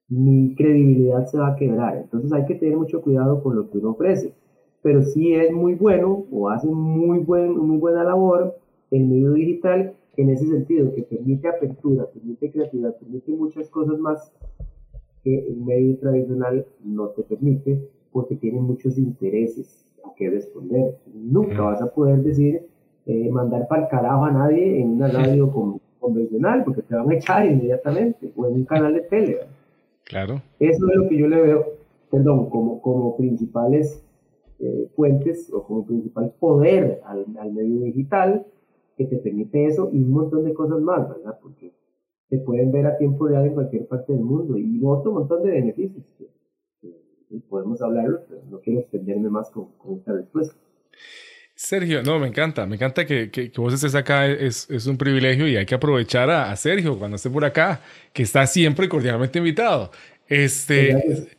[0.10, 1.98] mi credibilidad se va a quebrar.
[1.98, 4.34] Entonces hay que tener mucho cuidado con lo que uno ofrece.
[4.82, 8.56] Pero si es muy bueno o hace muy, buen, muy buena labor
[8.90, 14.32] el medio digital en ese sentido, que permite apertura, permite creatividad, permite muchas cosas más
[15.24, 20.98] que el medio tradicional no te permite porque tiene muchos intereses a qué responder.
[21.14, 22.68] Nunca vas a poder decir,
[23.06, 25.52] eh, mandar para el carajo a nadie en una radio
[26.00, 29.40] convencional porque te van a echar inmediatamente o en un canal de tele.
[30.06, 30.42] Claro.
[30.60, 31.66] Eso es lo que yo le veo,
[32.10, 34.04] perdón, como, como principales
[34.60, 38.46] eh, fuentes o como principal poder al, al medio digital
[38.98, 41.40] que te permite eso y un montón de cosas más, ¿verdad?
[41.42, 41.74] Porque
[42.30, 45.52] se pueden ver a tiempo real en cualquier parte del mundo y otro montón de
[45.52, 46.30] beneficios que,
[47.50, 50.56] podemos hablar, pero no quiero extenderme más con, esta respuesta.
[51.64, 55.48] Sergio, no, me encanta, me encanta que, que, vos estés acá, es, es, un privilegio
[55.48, 57.82] y hay que aprovechar a, Sergio cuando esté por acá,
[58.14, 59.92] que está siempre cordialmente invitado.
[60.28, 61.30] Este,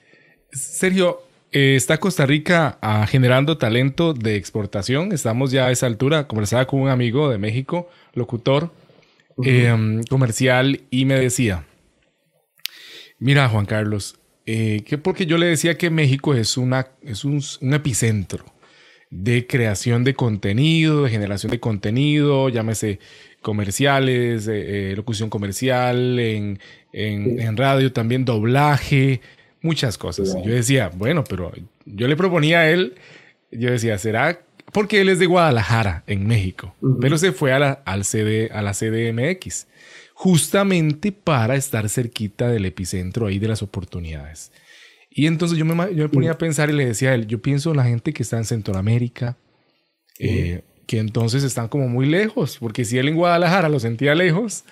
[0.53, 5.11] Sergio, eh, está Costa Rica ah, generando talento de exportación.
[5.11, 6.29] Estamos ya a esa altura.
[6.29, 8.71] Conversaba con un amigo de México, locutor
[9.43, 11.65] em, comercial, y me decía,
[13.19, 17.43] mira Juan Carlos, eh, que porque yo le decía que México es, una, es un,
[17.75, 18.45] epicentro
[19.13, 22.99] de creación de contenido, de generación de contenido, llámese
[23.43, 26.59] comerciales, eh, locución comercial, en,
[26.93, 29.21] en radio también doblaje
[29.63, 30.35] muchas cosas.
[30.45, 31.53] yo decía, bueno, pero
[31.87, 32.95] yo le proponía a él,
[33.51, 34.41] yo decía, ¿será?
[34.73, 38.63] Porque él es de Guadalajara, en México, pero se fue a la, al CD, a
[38.63, 39.67] la CDMX,
[40.15, 44.53] justamente para estar cerquita del epicentro ahí de las oportunidades.
[45.15, 47.41] Y entonces yo me, yo me ponía a pensar y le decía a él, yo
[47.41, 49.37] pienso en la gente que está en Centroamérica,
[50.19, 54.65] eh, que entonces están como muy lejos, porque si él en Guadalajara lo sentía lejos,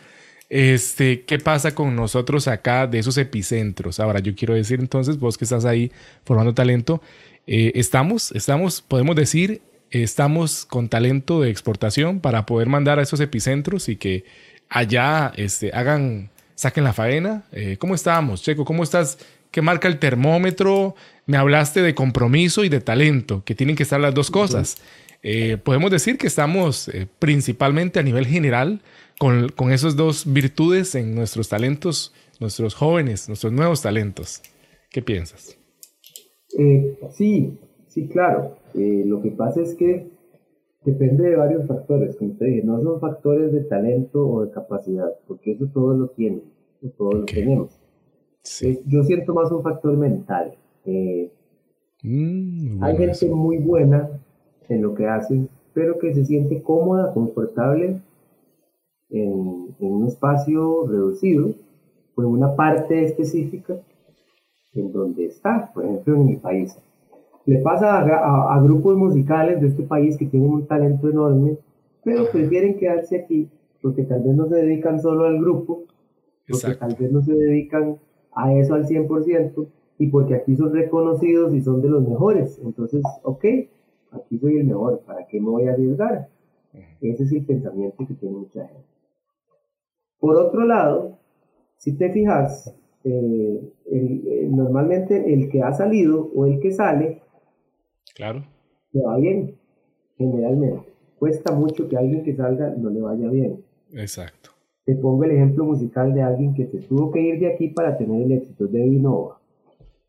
[0.50, 4.00] este, ¿Qué pasa con nosotros acá de esos epicentros?
[4.00, 5.92] Ahora, yo quiero decir entonces, vos que estás ahí
[6.24, 7.00] formando talento,
[7.46, 13.20] eh, estamos, estamos, podemos decir, estamos con talento de exportación para poder mandar a esos
[13.20, 14.24] epicentros y que
[14.68, 17.44] allá este, hagan, saquen la faena.
[17.52, 18.64] Eh, ¿Cómo estamos, Checo?
[18.64, 19.18] ¿Cómo estás?
[19.50, 20.94] ¿Qué marca el termómetro?
[21.26, 24.76] Me hablaste de compromiso y de talento, que tienen que estar las dos cosas.
[25.22, 28.80] Eh, podemos decir que estamos eh, principalmente a nivel general
[29.18, 34.42] con, con esas dos virtudes en nuestros talentos, nuestros jóvenes, nuestros nuevos talentos.
[34.90, 35.56] ¿Qué piensas?
[37.12, 38.58] sí, sí, claro.
[38.74, 40.10] lo que pasa es que
[40.84, 45.12] Depende de varios factores, como te dije, no son factores de talento o de capacidad,
[45.26, 46.42] porque eso todos lo tienen,
[46.96, 47.78] todos lo tenemos.
[48.86, 50.54] Yo siento más un factor mental.
[50.84, 51.30] Eh,
[52.02, 54.08] mm, hay gente muy buena
[54.68, 58.00] en lo que hacen, pero que se siente cómoda, confortable
[59.10, 61.54] en, en un espacio reducido,
[62.14, 63.80] o en una parte específica
[64.74, 66.78] en donde está, por ejemplo en mi país.
[67.46, 71.58] Le pasa a, grupos musicales de este país que tienen un talento enorme,
[72.04, 73.48] pero prefieren quedarse aquí
[73.82, 75.84] porque tal vez no se dedican solo al grupo,
[76.46, 77.96] porque tal vez no se dedican
[78.32, 79.66] a eso al 100%
[79.98, 82.60] y porque aquí son reconocidos y son de los mejores.
[82.64, 83.44] Entonces, ok,
[84.12, 86.28] aquí soy el mejor, ¿para qué me voy a arriesgar?
[87.00, 88.84] Ese es el pensamiento que tiene mucha gente.
[90.18, 91.18] Por otro lado,
[91.76, 93.72] si te fijas, eh,
[94.50, 97.22] normalmente el que ha salido o el que sale
[98.20, 98.44] Claro.
[98.92, 99.56] Le va bien,
[100.18, 100.92] generalmente.
[101.18, 103.64] Cuesta mucho que alguien que salga no le vaya bien.
[103.92, 104.50] Exacto.
[104.90, 107.96] Te pongo el ejemplo musical de alguien que se tuvo que ir de aquí para
[107.96, 109.38] tener el éxito, Debbie Nova.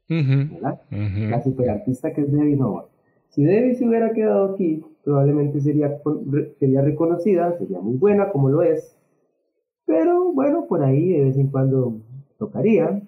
[0.09, 0.81] ¿verdad?
[0.89, 2.87] La superartista que es Debbie Nova.
[3.29, 6.01] Si Debbie se hubiera quedado aquí, probablemente sería,
[6.57, 8.97] sería reconocida, sería muy buena como lo es,
[9.85, 11.99] pero bueno, por ahí de vez en cuando
[12.39, 13.03] tocaría,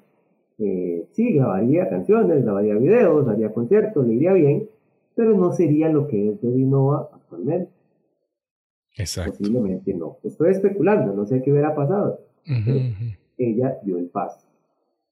[0.60, 4.70] eh, sí, grabaría canciones, grabaría videos, haría conciertos, le iría bien,
[5.16, 7.72] pero no sería lo que es de Dinova actualmente.
[8.96, 9.38] Exacto.
[9.38, 10.18] Posiblemente no.
[10.24, 12.20] Estoy especulando, no sé qué hubiera pasado.
[13.38, 14.48] Ella dio el paso.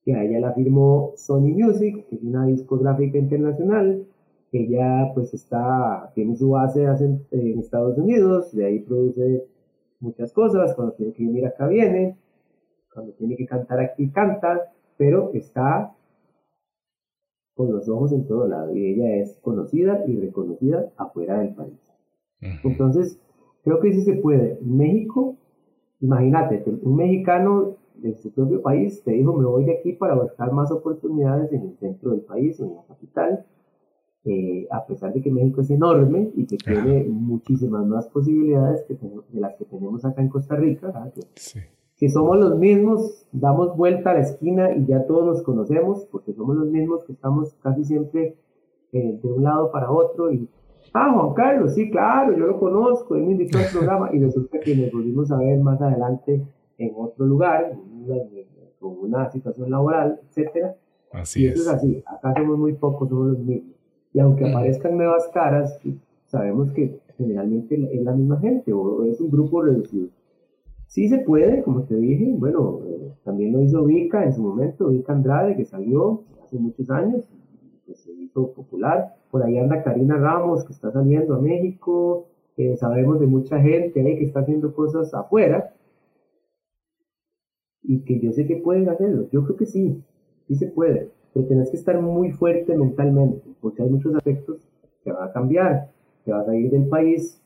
[0.03, 4.05] Que a ella la firmó Sony Music, que es una discográfica internacional.
[4.51, 9.45] Ella pues está, tiene su base en, en Estados Unidos, de ahí produce
[10.01, 12.17] muchas cosas, cuando tiene que venir acá viene,
[12.93, 15.93] cuando tiene que cantar aquí canta, pero está
[17.55, 21.79] con los ojos en todo lado y ella es conocida y reconocida afuera del país.
[22.63, 23.19] Entonces,
[23.63, 24.59] creo que sí se puede.
[24.61, 25.35] México,
[25.99, 30.51] imagínate, un mexicano de su propio país te dijo, me voy de aquí para buscar
[30.51, 33.45] más oportunidades en el centro del país en la capital,
[34.25, 38.95] eh, a pesar de que México es enorme y que tiene muchísimas más posibilidades que
[38.95, 41.59] de las que tenemos acá en Costa Rica, sí.
[41.97, 46.33] que somos los mismos, damos vuelta a la esquina y ya todos nos conocemos, porque
[46.33, 48.35] somos los mismos que estamos casi siempre
[48.91, 50.49] eh, de un lado para otro y,
[50.93, 54.59] ah, Juan Carlos, sí, claro, yo lo conozco, él me invitó al programa y resulta
[54.59, 56.41] que nos volvimos a ver más adelante
[56.77, 57.73] en otro lugar,
[58.79, 60.75] con una situación laboral, etcétera.
[61.11, 61.67] Así y eso es.
[61.67, 63.75] así, acá somos muy pocos, somos los mismos.
[64.13, 65.79] Y aunque aparezcan nuevas caras,
[66.25, 70.07] sabemos que generalmente es la misma gente o es un grupo reducido.
[70.87, 74.89] Sí se puede, como te dije, bueno, eh, también lo hizo Vika en su momento,
[74.89, 77.23] Vika Andrade, que salió hace muchos años,
[77.91, 79.15] pues se hizo popular.
[79.29, 82.27] Por ahí anda Karina Ramos, que está saliendo a México,
[82.77, 85.73] sabemos de mucha gente ahí que está haciendo cosas afuera,
[87.83, 89.27] y que yo sé que pueden hacerlo.
[89.31, 90.03] Yo creo que sí,
[90.47, 94.67] sí se puede, pero tienes que estar muy fuerte mentalmente, porque hay muchos aspectos
[95.03, 95.89] que van a cambiar,
[96.23, 97.41] que vas a ir del país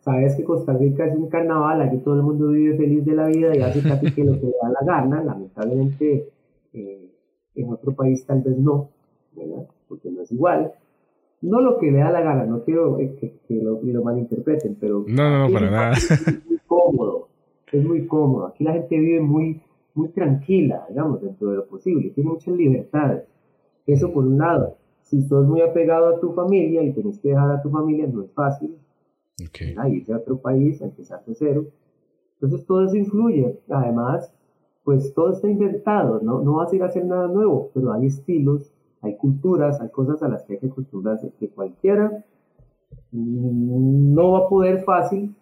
[0.00, 3.26] sabes que Costa Rica es un carnaval, aquí todo el mundo vive feliz de la
[3.26, 6.28] vida y hace casi que lo que da la gana, lamentablemente
[6.72, 7.10] eh,
[7.54, 8.90] en otro país tal vez no,
[9.34, 9.66] ¿verdad?
[9.88, 10.72] Porque no es igual.
[11.40, 15.04] No lo que le da la gana, no quiero eh, que, lo, malinterpreten, pero...
[15.08, 15.92] No, no, para nada.
[15.92, 17.28] Es muy cómodo,
[17.72, 18.46] es muy cómodo.
[18.46, 19.60] Aquí la gente vive muy,
[19.94, 23.24] muy tranquila, digamos, dentro de lo posible, tiene muchas libertades.
[23.86, 24.76] Eso por un lado.
[25.02, 28.22] Si sos muy apegado a tu familia y tenés que dejar a tu familia, no
[28.22, 28.76] es fácil,
[29.48, 29.74] Okay.
[29.90, 31.66] irse a otro país, a empezar de cero.
[32.34, 33.58] Entonces todo eso influye.
[33.68, 34.32] Además,
[34.84, 36.42] pues todo está inventado, ¿no?
[36.42, 38.71] No vas a ir a hacer nada nuevo, pero hay estilos,
[39.02, 42.24] hay culturas, hay cosas a las que hay que acostumbrarse, que cualquiera
[43.12, 45.34] no va a poder fácil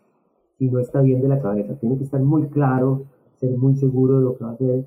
[0.59, 1.75] si no está bien de la cabeza.
[1.77, 3.05] Tiene que estar muy claro,
[3.37, 4.87] ser muy seguro de lo que va a hacer.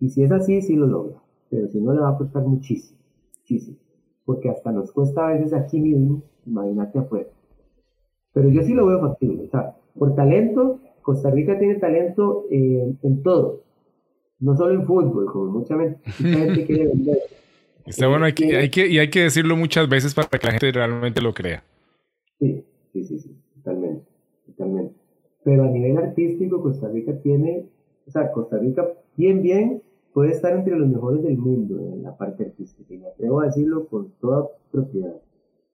[0.00, 1.22] Y si es así, sí lo logra.
[1.48, 2.98] Pero si no, le va a costar muchísimo,
[3.38, 3.76] muchísimo.
[4.24, 7.28] Porque hasta nos cuesta a veces aquí mismo, imagínate afuera.
[8.32, 9.48] Pero yo sí lo veo factible.
[9.98, 13.62] Por talento, Costa Rica tiene talento eh, en todo.
[14.40, 17.18] No solo en fútbol, como mucha, gente quiere vender.
[17.86, 20.52] Está bueno, hay que, hay que, y hay que decirlo muchas veces para que la
[20.52, 21.62] gente realmente lo crea.
[22.38, 24.04] Sí, sí, sí, sí, totalmente,
[24.46, 24.94] totalmente.
[25.44, 27.66] Pero a nivel artístico, Costa Rica tiene
[28.06, 32.16] o sea, Costa Rica, bien, bien, puede estar entre los mejores del mundo en la
[32.16, 35.16] parte artística, y me atrevo a decirlo con toda propiedad.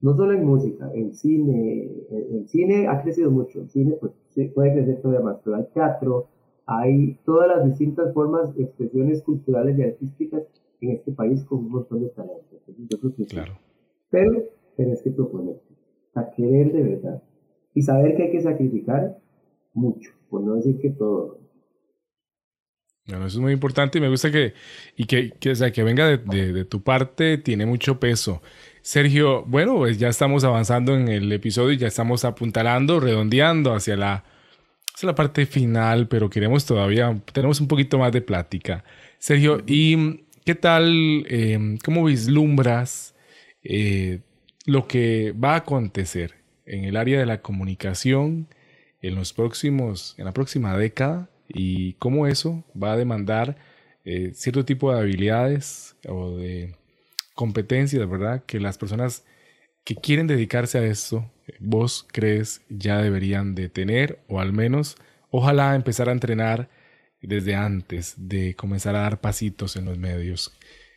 [0.01, 4.13] No solo en música, en cine, el cine ha crecido mucho, el cine pues
[4.53, 6.27] puede crecer todavía más, pero hay teatro,
[6.67, 10.43] hay todas las distintas formas, expresiones culturales y artísticas
[10.83, 12.61] en este país con un montón de talentos.
[12.67, 13.59] Yo creo que claro.
[14.11, 14.45] Pero
[14.77, 15.75] tenés que proponerte,
[16.15, 17.23] a querer de verdad,
[17.75, 19.19] y saber que hay que sacrificar
[19.73, 21.39] mucho, por no decir que todo.
[23.07, 24.55] Bueno, eso es muy importante y me gusta que,
[24.97, 28.43] y que, que, sea, que venga de, de, tu parte, tiene mucho peso.
[28.81, 33.97] Sergio, bueno, pues ya estamos avanzando en el episodio y ya estamos apuntalando, redondeando hacia
[33.97, 34.25] la,
[34.95, 38.85] hacia la parte final, pero queremos todavía, tenemos un poquito más de plática.
[39.19, 43.15] Sergio, ¿y qué tal, eh, cómo vislumbras
[43.63, 44.21] eh,
[44.67, 46.35] lo que va a acontecer
[46.67, 48.49] en el área de la comunicación
[49.01, 53.57] en los próximos, en la próxima década y cómo eso va a demandar
[54.05, 56.75] eh, cierto tipo de habilidades o de
[57.35, 58.45] competencias, ¿verdad?
[58.47, 59.25] Que las personas
[59.85, 64.97] que quieren dedicarse a esto, vos crees ya deberían de tener o al menos
[65.31, 66.69] ojalá empezar a entrenar
[67.23, 70.53] desde antes de comenzar a dar pasitos en los medios.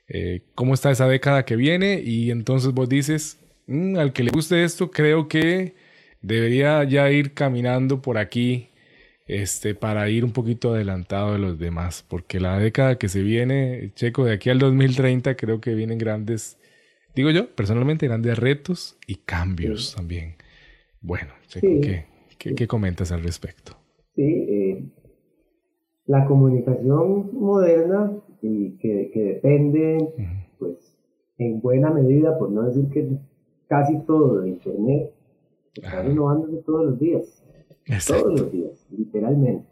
[0.08, 2.02] Eh, ¿Cómo está esa década que viene?
[2.04, 5.76] Y entonces vos dices, mm, al que le guste esto, creo que
[6.22, 8.70] debería ya ir caminando por aquí
[9.28, 13.92] este, para ir un poquito adelantado de los demás, porque la década que se viene,
[13.96, 16.58] Checo, de aquí al 2030 creo que vienen grandes,
[17.16, 20.36] digo yo, personalmente grandes retos y cambios también.
[21.02, 21.68] Bueno, Checo,
[22.38, 23.78] ¿qué, comentas al respecto?
[24.16, 24.84] Sí, eh,
[26.08, 30.14] la comunicación moderna y que, depende,
[30.60, 30.96] pues,
[31.38, 33.18] en buena medida, por no decir que
[33.68, 35.12] casi todo de Internet,
[35.74, 37.44] está renovándose todos los días.
[38.08, 39.66] Todos los días, literalmente.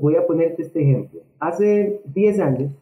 [0.00, 1.20] Voy a ponerte este ejemplo.
[1.38, 2.72] Hace 10 años,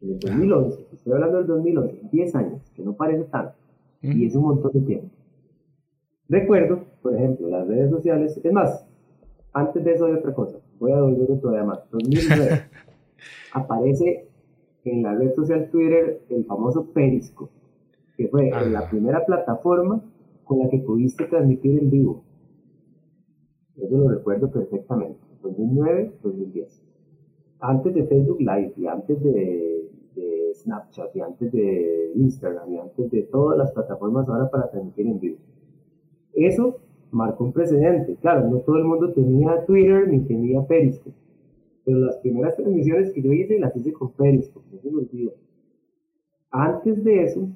[0.00, 3.54] en el 2011, estoy hablando del 2011, 10 años, que no parece tanto,
[4.02, 5.08] y es un montón de tiempo.
[6.28, 8.86] Recuerdo, por ejemplo, las redes sociales, es más,
[9.52, 11.80] antes de eso hay otra cosa, voy a volver todavía más.
[11.90, 12.62] 2009,
[13.52, 14.28] aparece
[14.84, 17.52] en la red social Twitter el famoso Periscope,
[18.16, 20.02] que fue la primera plataforma
[20.44, 22.22] con la que pudiste transmitir en vivo.
[23.76, 25.20] Eso lo recuerdo perfectamente.
[25.42, 26.82] 2009, 2010.
[27.60, 33.10] Antes de Facebook Live y antes de, de, Snapchat y antes de Instagram y antes
[33.10, 35.36] de todas las plataformas ahora para transmitir en vivo.
[36.34, 36.80] Eso
[37.10, 38.16] marcó un precedente.
[38.20, 41.16] Claro, no todo el mundo tenía Twitter ni tenía Periscope.
[41.84, 45.32] Pero las primeras transmisiones que yo hice las hice con Periscope, no se me olvida.
[46.50, 47.48] Antes de eso,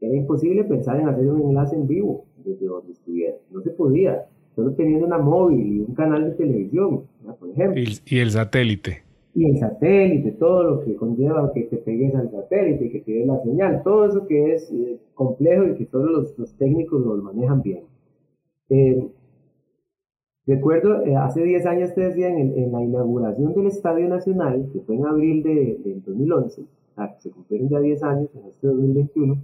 [0.00, 3.34] era imposible pensar en hacer un enlace en vivo desde donde estuviera.
[3.50, 7.04] No se podía solo teniendo una móvil y un canal de televisión,
[7.38, 7.80] por ejemplo.
[7.80, 9.02] Y, el satélite.
[9.34, 13.26] Y el satélite, todo lo que conlleva que te pegues al satélite, que te dé
[13.26, 17.62] la señal, todo eso que es eh, complejo y que solo los, técnicos lo manejan
[17.62, 17.84] bien.
[18.70, 19.08] Eh,
[20.46, 24.96] recuerdo, eh, hace 10 años te decía, en, la inauguración del Estadio Nacional, que fue
[24.96, 26.64] en abril de, del 2011,
[27.18, 29.38] se cumplieron ya 10 años en este 2021,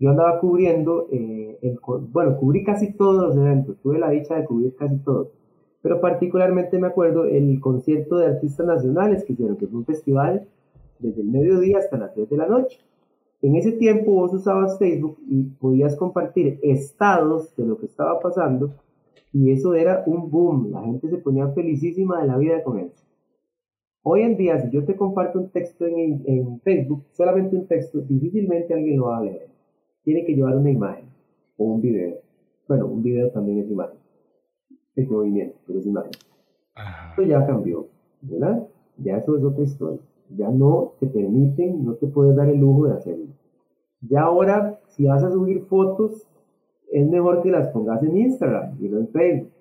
[0.00, 1.78] yo andaba cubriendo, eh, el,
[2.12, 5.28] bueno, cubrí casi todos los eventos, tuve la dicha de cubrir casi todos,
[5.82, 10.46] pero particularmente me acuerdo el concierto de artistas nacionales que hicieron, que fue un festival
[10.98, 12.78] desde el mediodía hasta las 3 de la noche.
[13.40, 18.74] En ese tiempo vos usabas Facebook y podías compartir estados de lo que estaba pasando
[19.32, 23.04] y eso era un boom, la gente se ponía felicísima de la vida con eso.
[24.02, 27.98] Hoy en día, si yo te comparto un texto en, en Facebook, solamente un texto,
[28.00, 29.48] difícilmente alguien lo va a leer
[30.08, 31.04] tiene que llevar una imagen
[31.58, 32.16] o un video.
[32.66, 33.98] Bueno, un video también es imagen.
[34.96, 36.12] Es movimiento, pero es imagen.
[37.10, 37.86] Esto ya cambió,
[38.22, 38.66] ¿verdad?
[38.96, 40.00] Ya eso es otra historia.
[40.36, 43.26] Ya no te permiten, no te puedes dar el lujo de hacerlo.
[44.02, 46.26] Ya ahora, si vas a subir fotos,
[46.92, 49.52] es mejor que las pongas en Instagram y no en Facebook.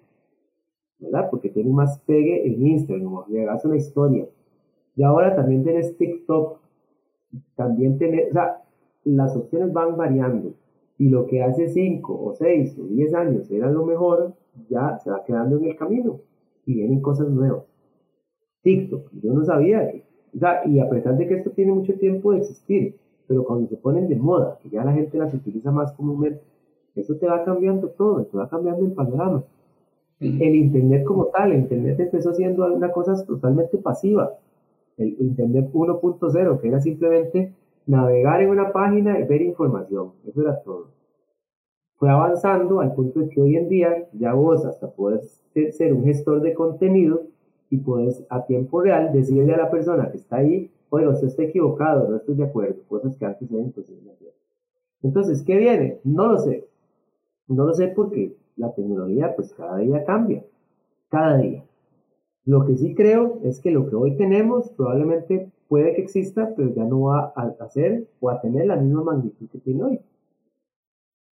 [1.00, 1.30] ¿Verdad?
[1.30, 4.26] Porque tiene más pegue en Instagram, o le hagas una historia.
[4.96, 6.60] Y ahora también tienes TikTok.
[7.56, 8.64] También tenés, o sea,
[9.04, 10.54] las opciones van variando
[10.98, 14.34] y lo que hace 5 o 6 o 10 años era lo mejor,
[14.70, 16.20] ya se va quedando en el camino
[16.66, 17.64] y vienen cosas nuevas.
[18.64, 20.04] TikTok, yo no sabía, que,
[20.66, 22.96] y a pesar de que esto tiene mucho tiempo de existir,
[23.28, 26.42] pero cuando se ponen de moda, que ya la gente las utiliza más comúnmente,
[26.96, 29.44] eso te va cambiando todo, te va cambiando el panorama.
[30.20, 34.34] El Internet como tal, el Internet empezó siendo una cosa totalmente pasiva.
[34.98, 37.54] El Internet 1.0, que era simplemente
[37.86, 40.14] navegar en una página y ver información.
[40.28, 40.88] Eso era todo.
[41.98, 46.04] Fue avanzando al punto de que hoy en día ya vos hasta puedes ser un
[46.04, 47.24] gestor de contenido
[47.70, 51.44] y puedes a tiempo real decirle a la persona que está ahí, oiga, usted está
[51.44, 54.18] equivocado, no estoy de acuerdo, cosas que antes eran imposibles.
[55.04, 56.00] Entonces, ¿qué viene?
[56.04, 56.68] No lo sé.
[57.48, 60.44] No lo sé porque la tecnología pues cada día cambia,
[61.10, 61.64] cada día.
[62.46, 66.74] Lo que sí creo es que lo que hoy tenemos probablemente puede que exista, pero
[66.74, 70.00] ya no va a hacer o a tener la misma magnitud que tiene hoy.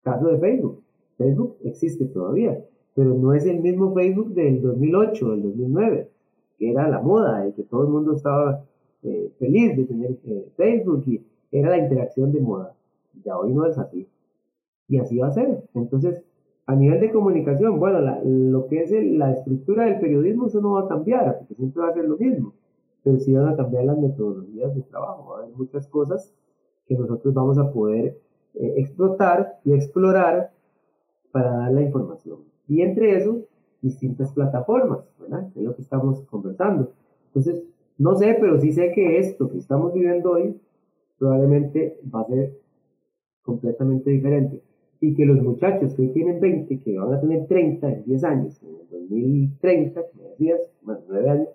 [0.04, 0.84] Caso de Facebook.
[1.18, 2.64] Facebook existe todavía,
[2.94, 6.10] pero no es el mismo Facebook del 2008, del 2009,
[6.58, 8.64] que era la moda, el que todo el mundo estaba
[9.04, 12.74] eh, feliz de tener eh, Facebook y era la interacción de moda.
[13.24, 14.08] Ya hoy no es así.
[14.88, 15.64] Y así va a ser.
[15.74, 16.24] Entonces,
[16.68, 20.82] a nivel de comunicación, bueno, lo que es la estructura del periodismo, eso no va
[20.82, 22.54] a cambiar, porque siempre va a ser lo mismo.
[23.04, 25.30] Pero sí van a cambiar las metodologías de trabajo.
[25.30, 26.34] Va a haber muchas cosas
[26.88, 28.18] que nosotros vamos a poder
[28.56, 30.52] eh, explotar y explorar
[31.32, 32.40] para dar la información.
[32.68, 33.42] Y entre eso,
[33.86, 35.48] distintas plataformas, ¿verdad?
[35.56, 36.92] Es lo que estamos conversando.
[37.28, 37.64] Entonces,
[37.98, 40.60] no sé, pero sí sé que esto que estamos viviendo hoy
[41.18, 42.52] probablemente va a ser
[43.44, 44.62] completamente diferente.
[45.00, 48.24] Y que los muchachos que hoy tienen 20, que van a tener 30 en 10
[48.24, 51.50] años, en el 2030, como decías, más 9 años,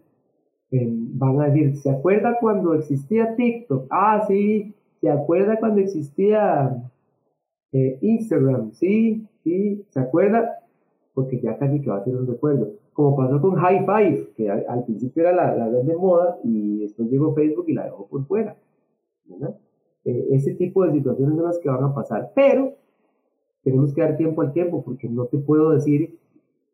[0.71, 3.87] em, van a decir, ¿se acuerda cuando existía TikTok?
[3.91, 6.81] Ah, sí, ¿se acuerda cuando existía
[7.73, 8.73] eh, Instagram?
[8.73, 10.60] Sí, sí, ¿se acuerda?
[11.21, 12.73] Porque ya casi que va a ser un recuerdo.
[12.93, 16.81] Como pasó con High Five, que al, principio era la, la red de moda y
[16.81, 18.57] después llegó Facebook y la dejó por fuera.
[20.05, 22.75] Eh, ese tipo de situaciones son las que van a pasar, pero
[23.63, 26.19] tenemos que dar tiempo al tiempo porque no te puedo decir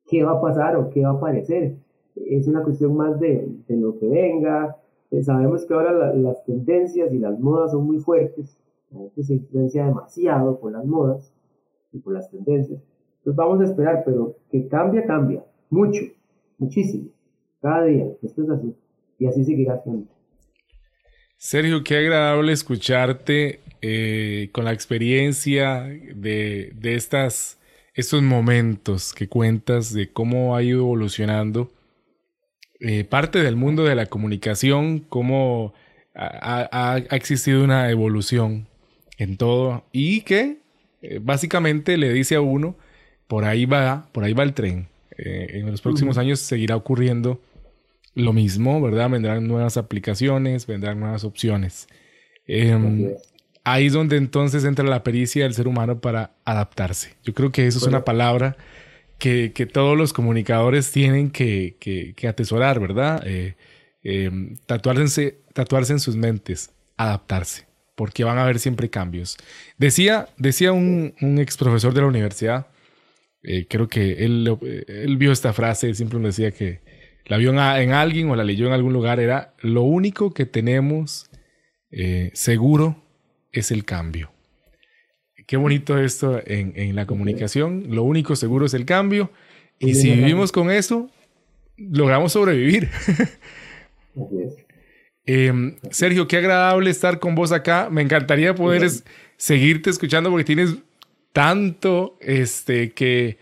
[0.07, 1.77] qué va a pasar o qué va a aparecer.
[2.15, 4.77] Es una cuestión más de, de lo que venga.
[5.11, 8.59] Eh, sabemos que ahora las tendencias y las modas son muy fuertes.
[8.91, 11.33] La gente se influencia demasiado por las modas
[11.93, 12.81] y por las tendencias.
[13.27, 15.45] Entonces vamos a esperar, pero que cambia, cambia.
[15.69, 16.01] Mucho,
[16.59, 17.09] muchísimo.
[17.61, 18.07] Cada día.
[18.23, 18.73] Esto es así.
[19.19, 20.07] Y así seguirá siendo.
[21.37, 25.83] Sergio, qué agradable escucharte eh, con la experiencia
[26.15, 27.59] de, estas,
[27.95, 31.73] estos momentos que cuentas de cómo ha ido evolucionando
[32.79, 35.75] eh, parte del mundo de la comunicación, cómo
[36.15, 38.69] ha, existido una evolución
[39.19, 40.59] en todo y que
[41.03, 42.77] eh, básicamente le dice a uno,
[43.29, 44.89] por ahí va, por ahí va el tren.
[45.19, 47.41] en los próximos años seguirá ocurriendo
[48.15, 49.11] lo mismo, ¿verdad?
[49.11, 51.87] Vendrán nuevas aplicaciones, vendrán nuevas opciones.
[52.47, 53.13] Em,
[53.65, 57.15] ahí es donde entonces entra la pericia del ser humano para adaptarse.
[57.25, 58.57] Yo creo que eso es una palabra
[59.19, 63.23] que, todos los comunicadores tienen que, atesorar, ¿verdad?
[63.27, 63.55] Eh,
[64.03, 69.37] em, tatuarse, tatuarse en sus mentes, adaptarse, porque van a haber siempre cambios.
[69.79, 72.67] Decía, decía un, ex profesor de la universidad,
[73.43, 74.59] eh, creo que él,
[74.89, 76.81] él vio esta frase, siempre nos decía que
[77.27, 77.59] la vio en,
[77.93, 81.29] alguien o la leyó en algún lugar, era lo único que tenemos
[81.91, 83.03] eh, seguro
[83.53, 84.31] es el cambio.
[85.47, 87.87] Qué bonito esto en, la comunicación.
[87.91, 89.31] Lo único seguro es el cambio.
[89.79, 91.09] Y si vivimos con eso,
[91.77, 92.89] logramos sobrevivir.
[95.25, 97.89] Em, Sergio, qué agradable estar con vos acá.
[97.91, 98.89] Me encantaría poder
[99.37, 100.77] seguirte escuchando porque tienes
[101.37, 103.37] tanto este, que,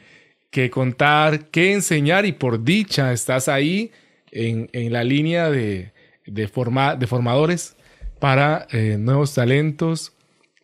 [0.51, 3.93] que contar, que enseñar y por dicha estás ahí
[4.33, 5.93] en, la línea de,
[6.27, 7.77] de, de formadores
[8.19, 10.13] para eh, nuevos talentos,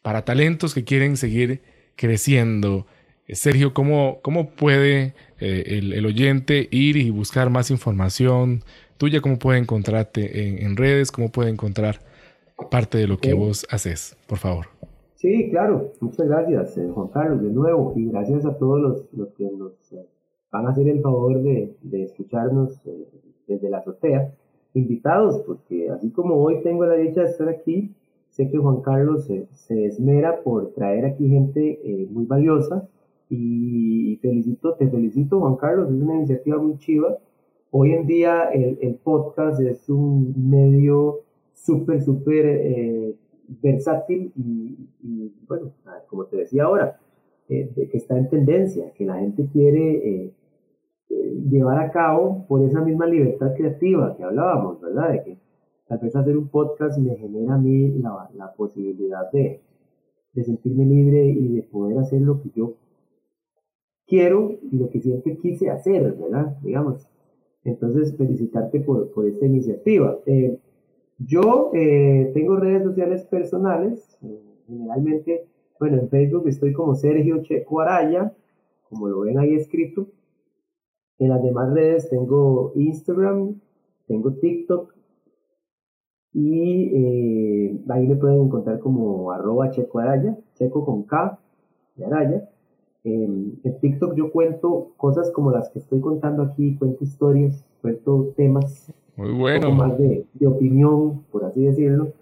[0.02, 1.62] para talentos que quieren seguir
[1.94, 2.88] creciendo.
[3.28, 8.64] Sergio, ¿cómo, cómo puede eh, el, oyente ir y buscar más información
[8.98, 9.20] tuya?
[9.20, 11.12] ¿Cómo puede encontrarte en, redes?
[11.12, 12.00] ¿Cómo puede encontrar
[12.72, 14.16] parte de lo que vos haces?
[14.26, 14.89] Por favor.
[15.20, 15.92] Sí, claro.
[16.00, 17.92] Muchas gracias, eh, Juan Carlos, de nuevo.
[17.94, 20.06] Y gracias a todos los, los que nos eh,
[20.50, 23.06] van a hacer el favor de, de escucharnos eh,
[23.46, 24.32] desde la azotea.
[24.72, 27.94] Invitados, porque así como hoy tengo la dicha de estar aquí,
[28.30, 29.46] sé que Juan Carlos se,
[29.86, 32.88] esmera por traer aquí gente muy valiosa.
[33.28, 37.18] Y felicito, te felicito, Juan Carlos, es una iniciativa muy chiva.
[37.70, 41.20] Hoy en día el, el podcast es un medio
[41.52, 43.16] súper, súper
[43.62, 45.72] versátil y, bueno,
[46.08, 46.98] como te decía ahora,
[47.48, 50.32] eh, que está en tendencia, que la gente quiere eh,
[51.08, 55.12] eh, llevar a cabo por esa misma libertad creativa que hablábamos, ¿verdad?
[55.12, 55.38] De que
[55.88, 59.60] tal vez hacer un podcast me genera a mí la, la posibilidad de,
[60.32, 62.74] de sentirme libre y de poder hacer lo que yo
[64.06, 66.56] quiero y lo que siempre quise hacer, ¿verdad?
[66.62, 67.08] Digamos.
[67.64, 70.18] Entonces, felicitarte por, por esta iniciativa.
[71.26, 74.18] Yo eh, tengo redes sociales personales,
[74.66, 75.46] generalmente,
[75.78, 78.32] bueno, en Facebook estoy como Sergio Checo Araya,
[78.88, 80.08] como lo ven ahí escrito.
[81.18, 83.60] En las demás redes tengo Instagram,
[84.06, 84.94] tengo TikTok
[86.32, 91.38] y eh, ahí me pueden encontrar como arroba checo araya, checo con K
[91.96, 92.48] de araya.
[93.04, 98.90] en TikTok yo cuento cosas como las que estoy contando aquí, cuento historias, cuento temas
[99.20, 99.70] Muy bueno.
[99.72, 102.12] más de, de, opinión, por así decirlo.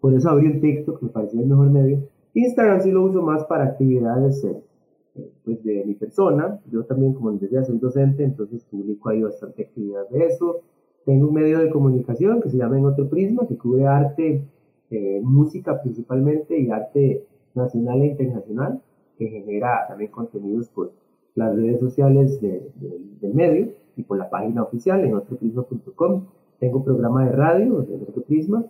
[0.00, 2.00] Por eso abrí el TikTok, me pareció el mejor medio.
[2.34, 6.58] Instagram sí lo uso más para actividades eh, pues de mi persona.
[6.70, 10.62] Yo también, como les decía, soy docente, entonces publico ahí bastante actividad de eso.
[11.04, 14.42] Tengo un medio de comunicación que se llama En Otro Prisma, que cubre arte,
[14.90, 17.24] eh, música principalmente y arte
[17.54, 18.82] nacional e internacional,
[19.16, 20.90] que genera también contenidos por
[21.36, 22.68] las redes sociales de,
[23.20, 26.24] del medio y por la página oficial en otroprisma.com.
[26.60, 28.64] Tengo un programa de radio de Otro Prisma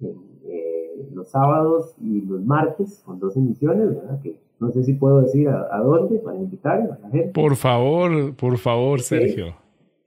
[0.00, 4.20] eh, los sábados y los martes con dos emisiones, ¿verdad?
[4.22, 7.32] Que no sé si puedo decir a, dónde para invitar a la gente.
[7.34, 9.54] Por favor, por favor, Sergio.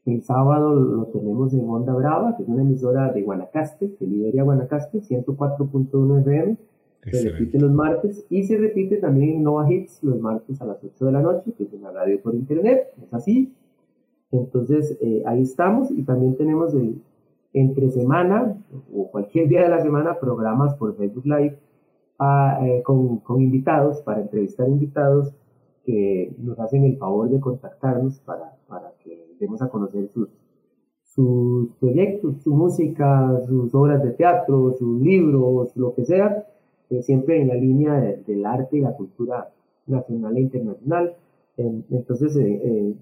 [0.05, 4.43] El sábado lo tenemos en Onda Brava, que es una emisora de Guanacaste, de Liberia
[4.43, 6.57] Guanacaste, 104.1 FM.
[7.11, 10.83] Se repite los martes y se repite también en Nova Hits los martes a las
[10.83, 13.53] 8 de la noche, que es una radio por internet, es así.
[14.31, 17.01] Entonces eh, ahí estamos y también tenemos el,
[17.53, 18.57] entre semana
[18.93, 21.57] o cualquier día de la semana programas por Facebook Live
[22.19, 25.33] ah, eh, con, con, invitados, para entrevistar invitados
[25.85, 30.29] que nos hacen el favor de contactarnos para, para que demos a conocer sus,
[31.03, 36.45] sus proyectos, su música, sus obras de teatro, sus libros, lo que sea,
[36.89, 37.93] eh, siempre en la línea
[38.25, 39.51] del arte y la cultura
[39.87, 41.15] nacional e internacional.
[41.57, 42.93] entonces, eh,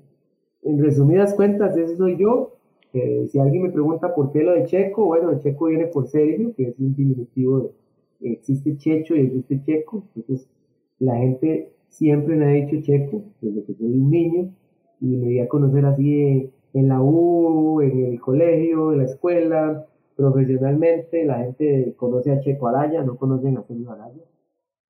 [0.63, 2.56] en resumidas cuentas, ese soy yo.
[3.27, 6.53] Si alguien me pregunta por qué lo de Checo, bueno, el Checo viene por Sergio,
[6.55, 7.59] que es un diminutivo
[8.19, 10.49] de, existe Checho y existe Checo, entonces
[10.99, 14.49] la gente siempre me ha dicho Checo, desde que soy un niño,
[14.99, 19.85] y me di a conocer así en, la U, en el colegio, en la escuela,
[20.15, 24.23] profesionalmente, la gente conoce a Checo Araya, no conocen a Sergio Araya,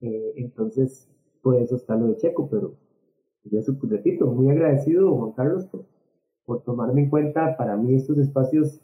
[0.01, 1.09] eh, entonces
[1.41, 2.73] por eso está lo de Checo, pero
[3.43, 5.85] yo repito, muy agradecido Juan Carlos por,
[6.47, 8.79] por tomarme en cuenta, para mí estos espacios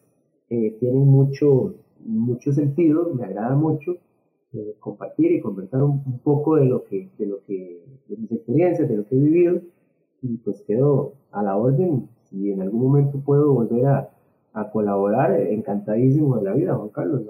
[0.49, 3.95] eh, tienen mucho, mucho sentido, me agrada mucho,
[4.51, 8.89] eh, compartir y conversar un, poco de lo que, de lo que, de mis experiencias,
[8.89, 9.61] de lo que he vivido,
[10.21, 14.09] y pues quedo a la orden, si en algún momento puedo volver a,
[14.73, 17.21] colaborar, encantadísimo de la vida, Juan Carlos,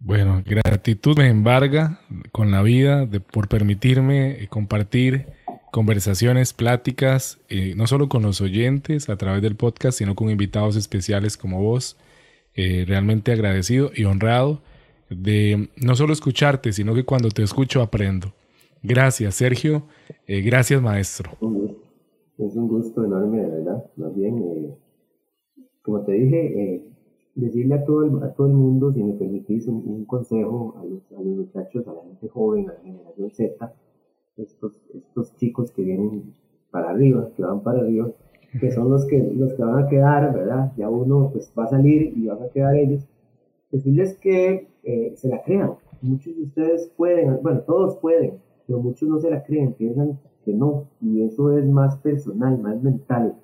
[0.00, 2.00] Bueno, gratitud me embarga
[2.32, 5.37] con la vida de, por permitirme eh, compartir
[5.70, 10.76] conversaciones, pláticas, eh, no solo con los oyentes a través del podcast, sino con invitados
[10.76, 11.96] especiales como vos.
[12.56, 14.60] realmente agradecido y honrado
[15.10, 18.32] de no solo escucharte, sino que cuando te escucho aprendo.
[18.82, 19.82] Gracias, Sergio.
[20.26, 21.30] Eh, gracias, maestro.
[22.38, 23.84] Es un gusto enorme, de verdad.
[23.96, 24.74] Más bien, eh,
[25.82, 26.84] como te dije, eh,
[27.34, 31.02] decirle a todo, el, a todo el mundo, si me permitís, un, consejo a los,
[31.18, 33.72] a los, muchachos, a la gente joven, a la generación Z,
[34.38, 36.34] estos, estos chicos que vienen
[36.70, 38.10] para arriba, que van para arriba,
[38.60, 40.72] que son los que, los que van a quedar, ¿verdad?
[40.76, 43.06] Ya uno pues va a salir y van a quedar ellos.
[43.70, 45.72] Decirles que eh, se la crean.
[46.00, 50.54] Muchos de ustedes pueden, bueno, todos pueden, pero muchos no se la creen, piensan que
[50.54, 53.36] no, y eso es más personal, más mental.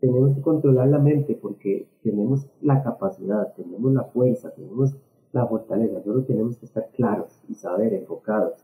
[0.00, 4.96] tenemos que controlar la mente porque tenemos la capacidad, tenemos la fuerza, tenemos
[5.32, 8.63] la fortaleza, solo tenemos que estar claros y saber, enfocados.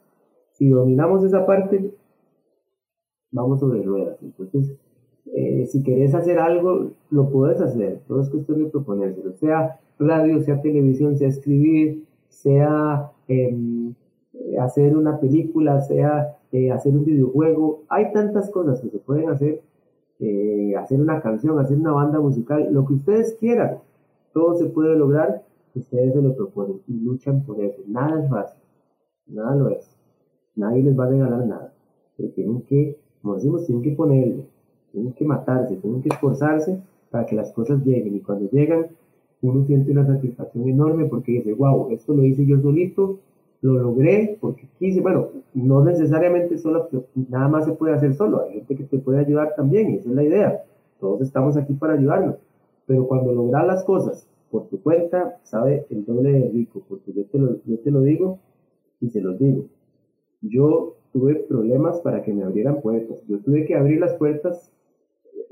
[0.60, 1.90] Si dominamos esa parte,
[3.30, 4.18] vamos sobre ruedas.
[4.20, 4.76] Entonces,
[5.34, 8.02] eh, si querés hacer algo, lo puedes hacer.
[8.06, 9.32] Todo es cuestión de proponérselo.
[9.32, 13.94] Sea radio, sea televisión, sea escribir, sea em,
[14.60, 17.84] hacer una película, sea eh, hacer un videojuego.
[17.88, 19.62] Hay tantas cosas que se pueden hacer.
[20.18, 23.78] Eh, hacer una canción, hacer una banda musical, lo que ustedes quieran.
[24.34, 25.42] Todo se puede lograr.
[25.74, 27.80] Ustedes se lo proponen y luchan por eso.
[27.86, 28.60] Nada es fácil.
[29.26, 29.99] Nada lo es.
[30.56, 31.72] Nadie les va a regalar nada.
[32.16, 34.44] Pero tienen que, como decimos, tienen que ponerlo.
[34.92, 36.80] Tienen que matarse, tienen que esforzarse
[37.10, 38.16] para que las cosas lleguen.
[38.16, 38.86] Y cuando llegan,
[39.42, 43.18] uno siente una satisfacción enorme porque dice, wow, esto lo hice yo solito,
[43.62, 46.88] lo logré porque quise, bueno, no necesariamente solo,
[47.28, 50.08] nada más se puede hacer solo, hay gente que te puede ayudar también, y esa
[50.08, 50.64] es la idea,
[50.98, 52.36] todos estamos aquí para ayudarnos,
[52.86, 57.24] pero cuando logras las cosas por tu cuenta, sabe el doble de rico, porque yo
[57.24, 58.38] te lo, yo te lo digo
[59.00, 59.64] y se los digo,
[60.40, 64.72] yo tuve problemas para que me abrieran puertas, yo tuve que abrir las puertas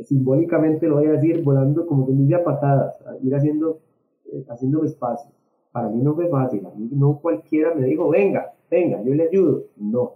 [0.05, 3.81] simbólicamente lo voy a decir, volando como que dice a patadas, ir haciendo,
[4.27, 5.31] eh, haciendo espacio.
[5.73, 9.29] Para mí no fue fácil, a mí no cualquiera me dijo, venga, venga, yo le
[9.29, 9.65] ayudo.
[9.77, 10.15] No.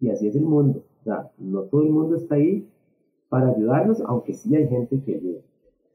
[0.00, 0.84] Y así es el mundo.
[1.00, 2.68] O sea, no todo el mundo está ahí
[3.28, 5.40] para ayudarnos, aunque sí hay gente que ayuda.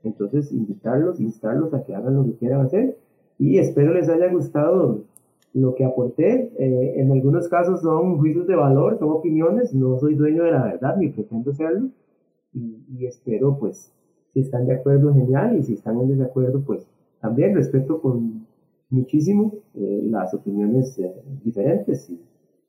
[0.03, 2.97] Entonces, invitarlos, instarlos a que hagan lo que quieran hacer
[3.39, 5.03] y espero les haya gustado
[5.53, 6.51] lo que aporté.
[6.57, 10.63] Eh, en algunos casos son juicios de valor, son opiniones, no soy dueño de la
[10.63, 11.89] verdad ni pretendo serlo
[12.53, 13.91] y, espero pues
[14.33, 16.87] si están de acuerdo genial y si están en desacuerdo pues
[17.19, 18.45] también respeto con
[18.89, 21.11] muchísimo eh, las opiniones eh,
[21.43, 22.19] diferentes y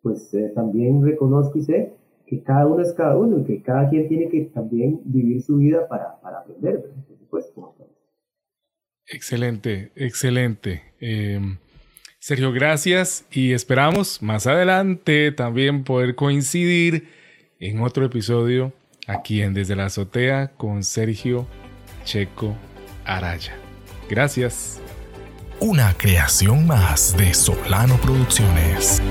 [0.02, 1.92] pues también reconozco y sé
[2.26, 5.56] que cada uno es cada uno y que cada quien tiene que también vivir su
[5.56, 6.90] vida para, para aprender,
[7.30, 7.88] por supuesto.
[9.06, 10.82] Excelente, excelente.
[11.00, 11.58] Em,
[12.24, 17.10] Sergio, gracias y esperamos más adelante también poder coincidir
[17.60, 18.72] en otro episodio
[19.06, 21.46] aquí en Desde la Azotea con Sergio
[22.06, 22.56] Checo
[23.04, 23.54] Araya.
[24.08, 24.80] Gracias.
[25.60, 29.02] Una creación más de Solano Producciones.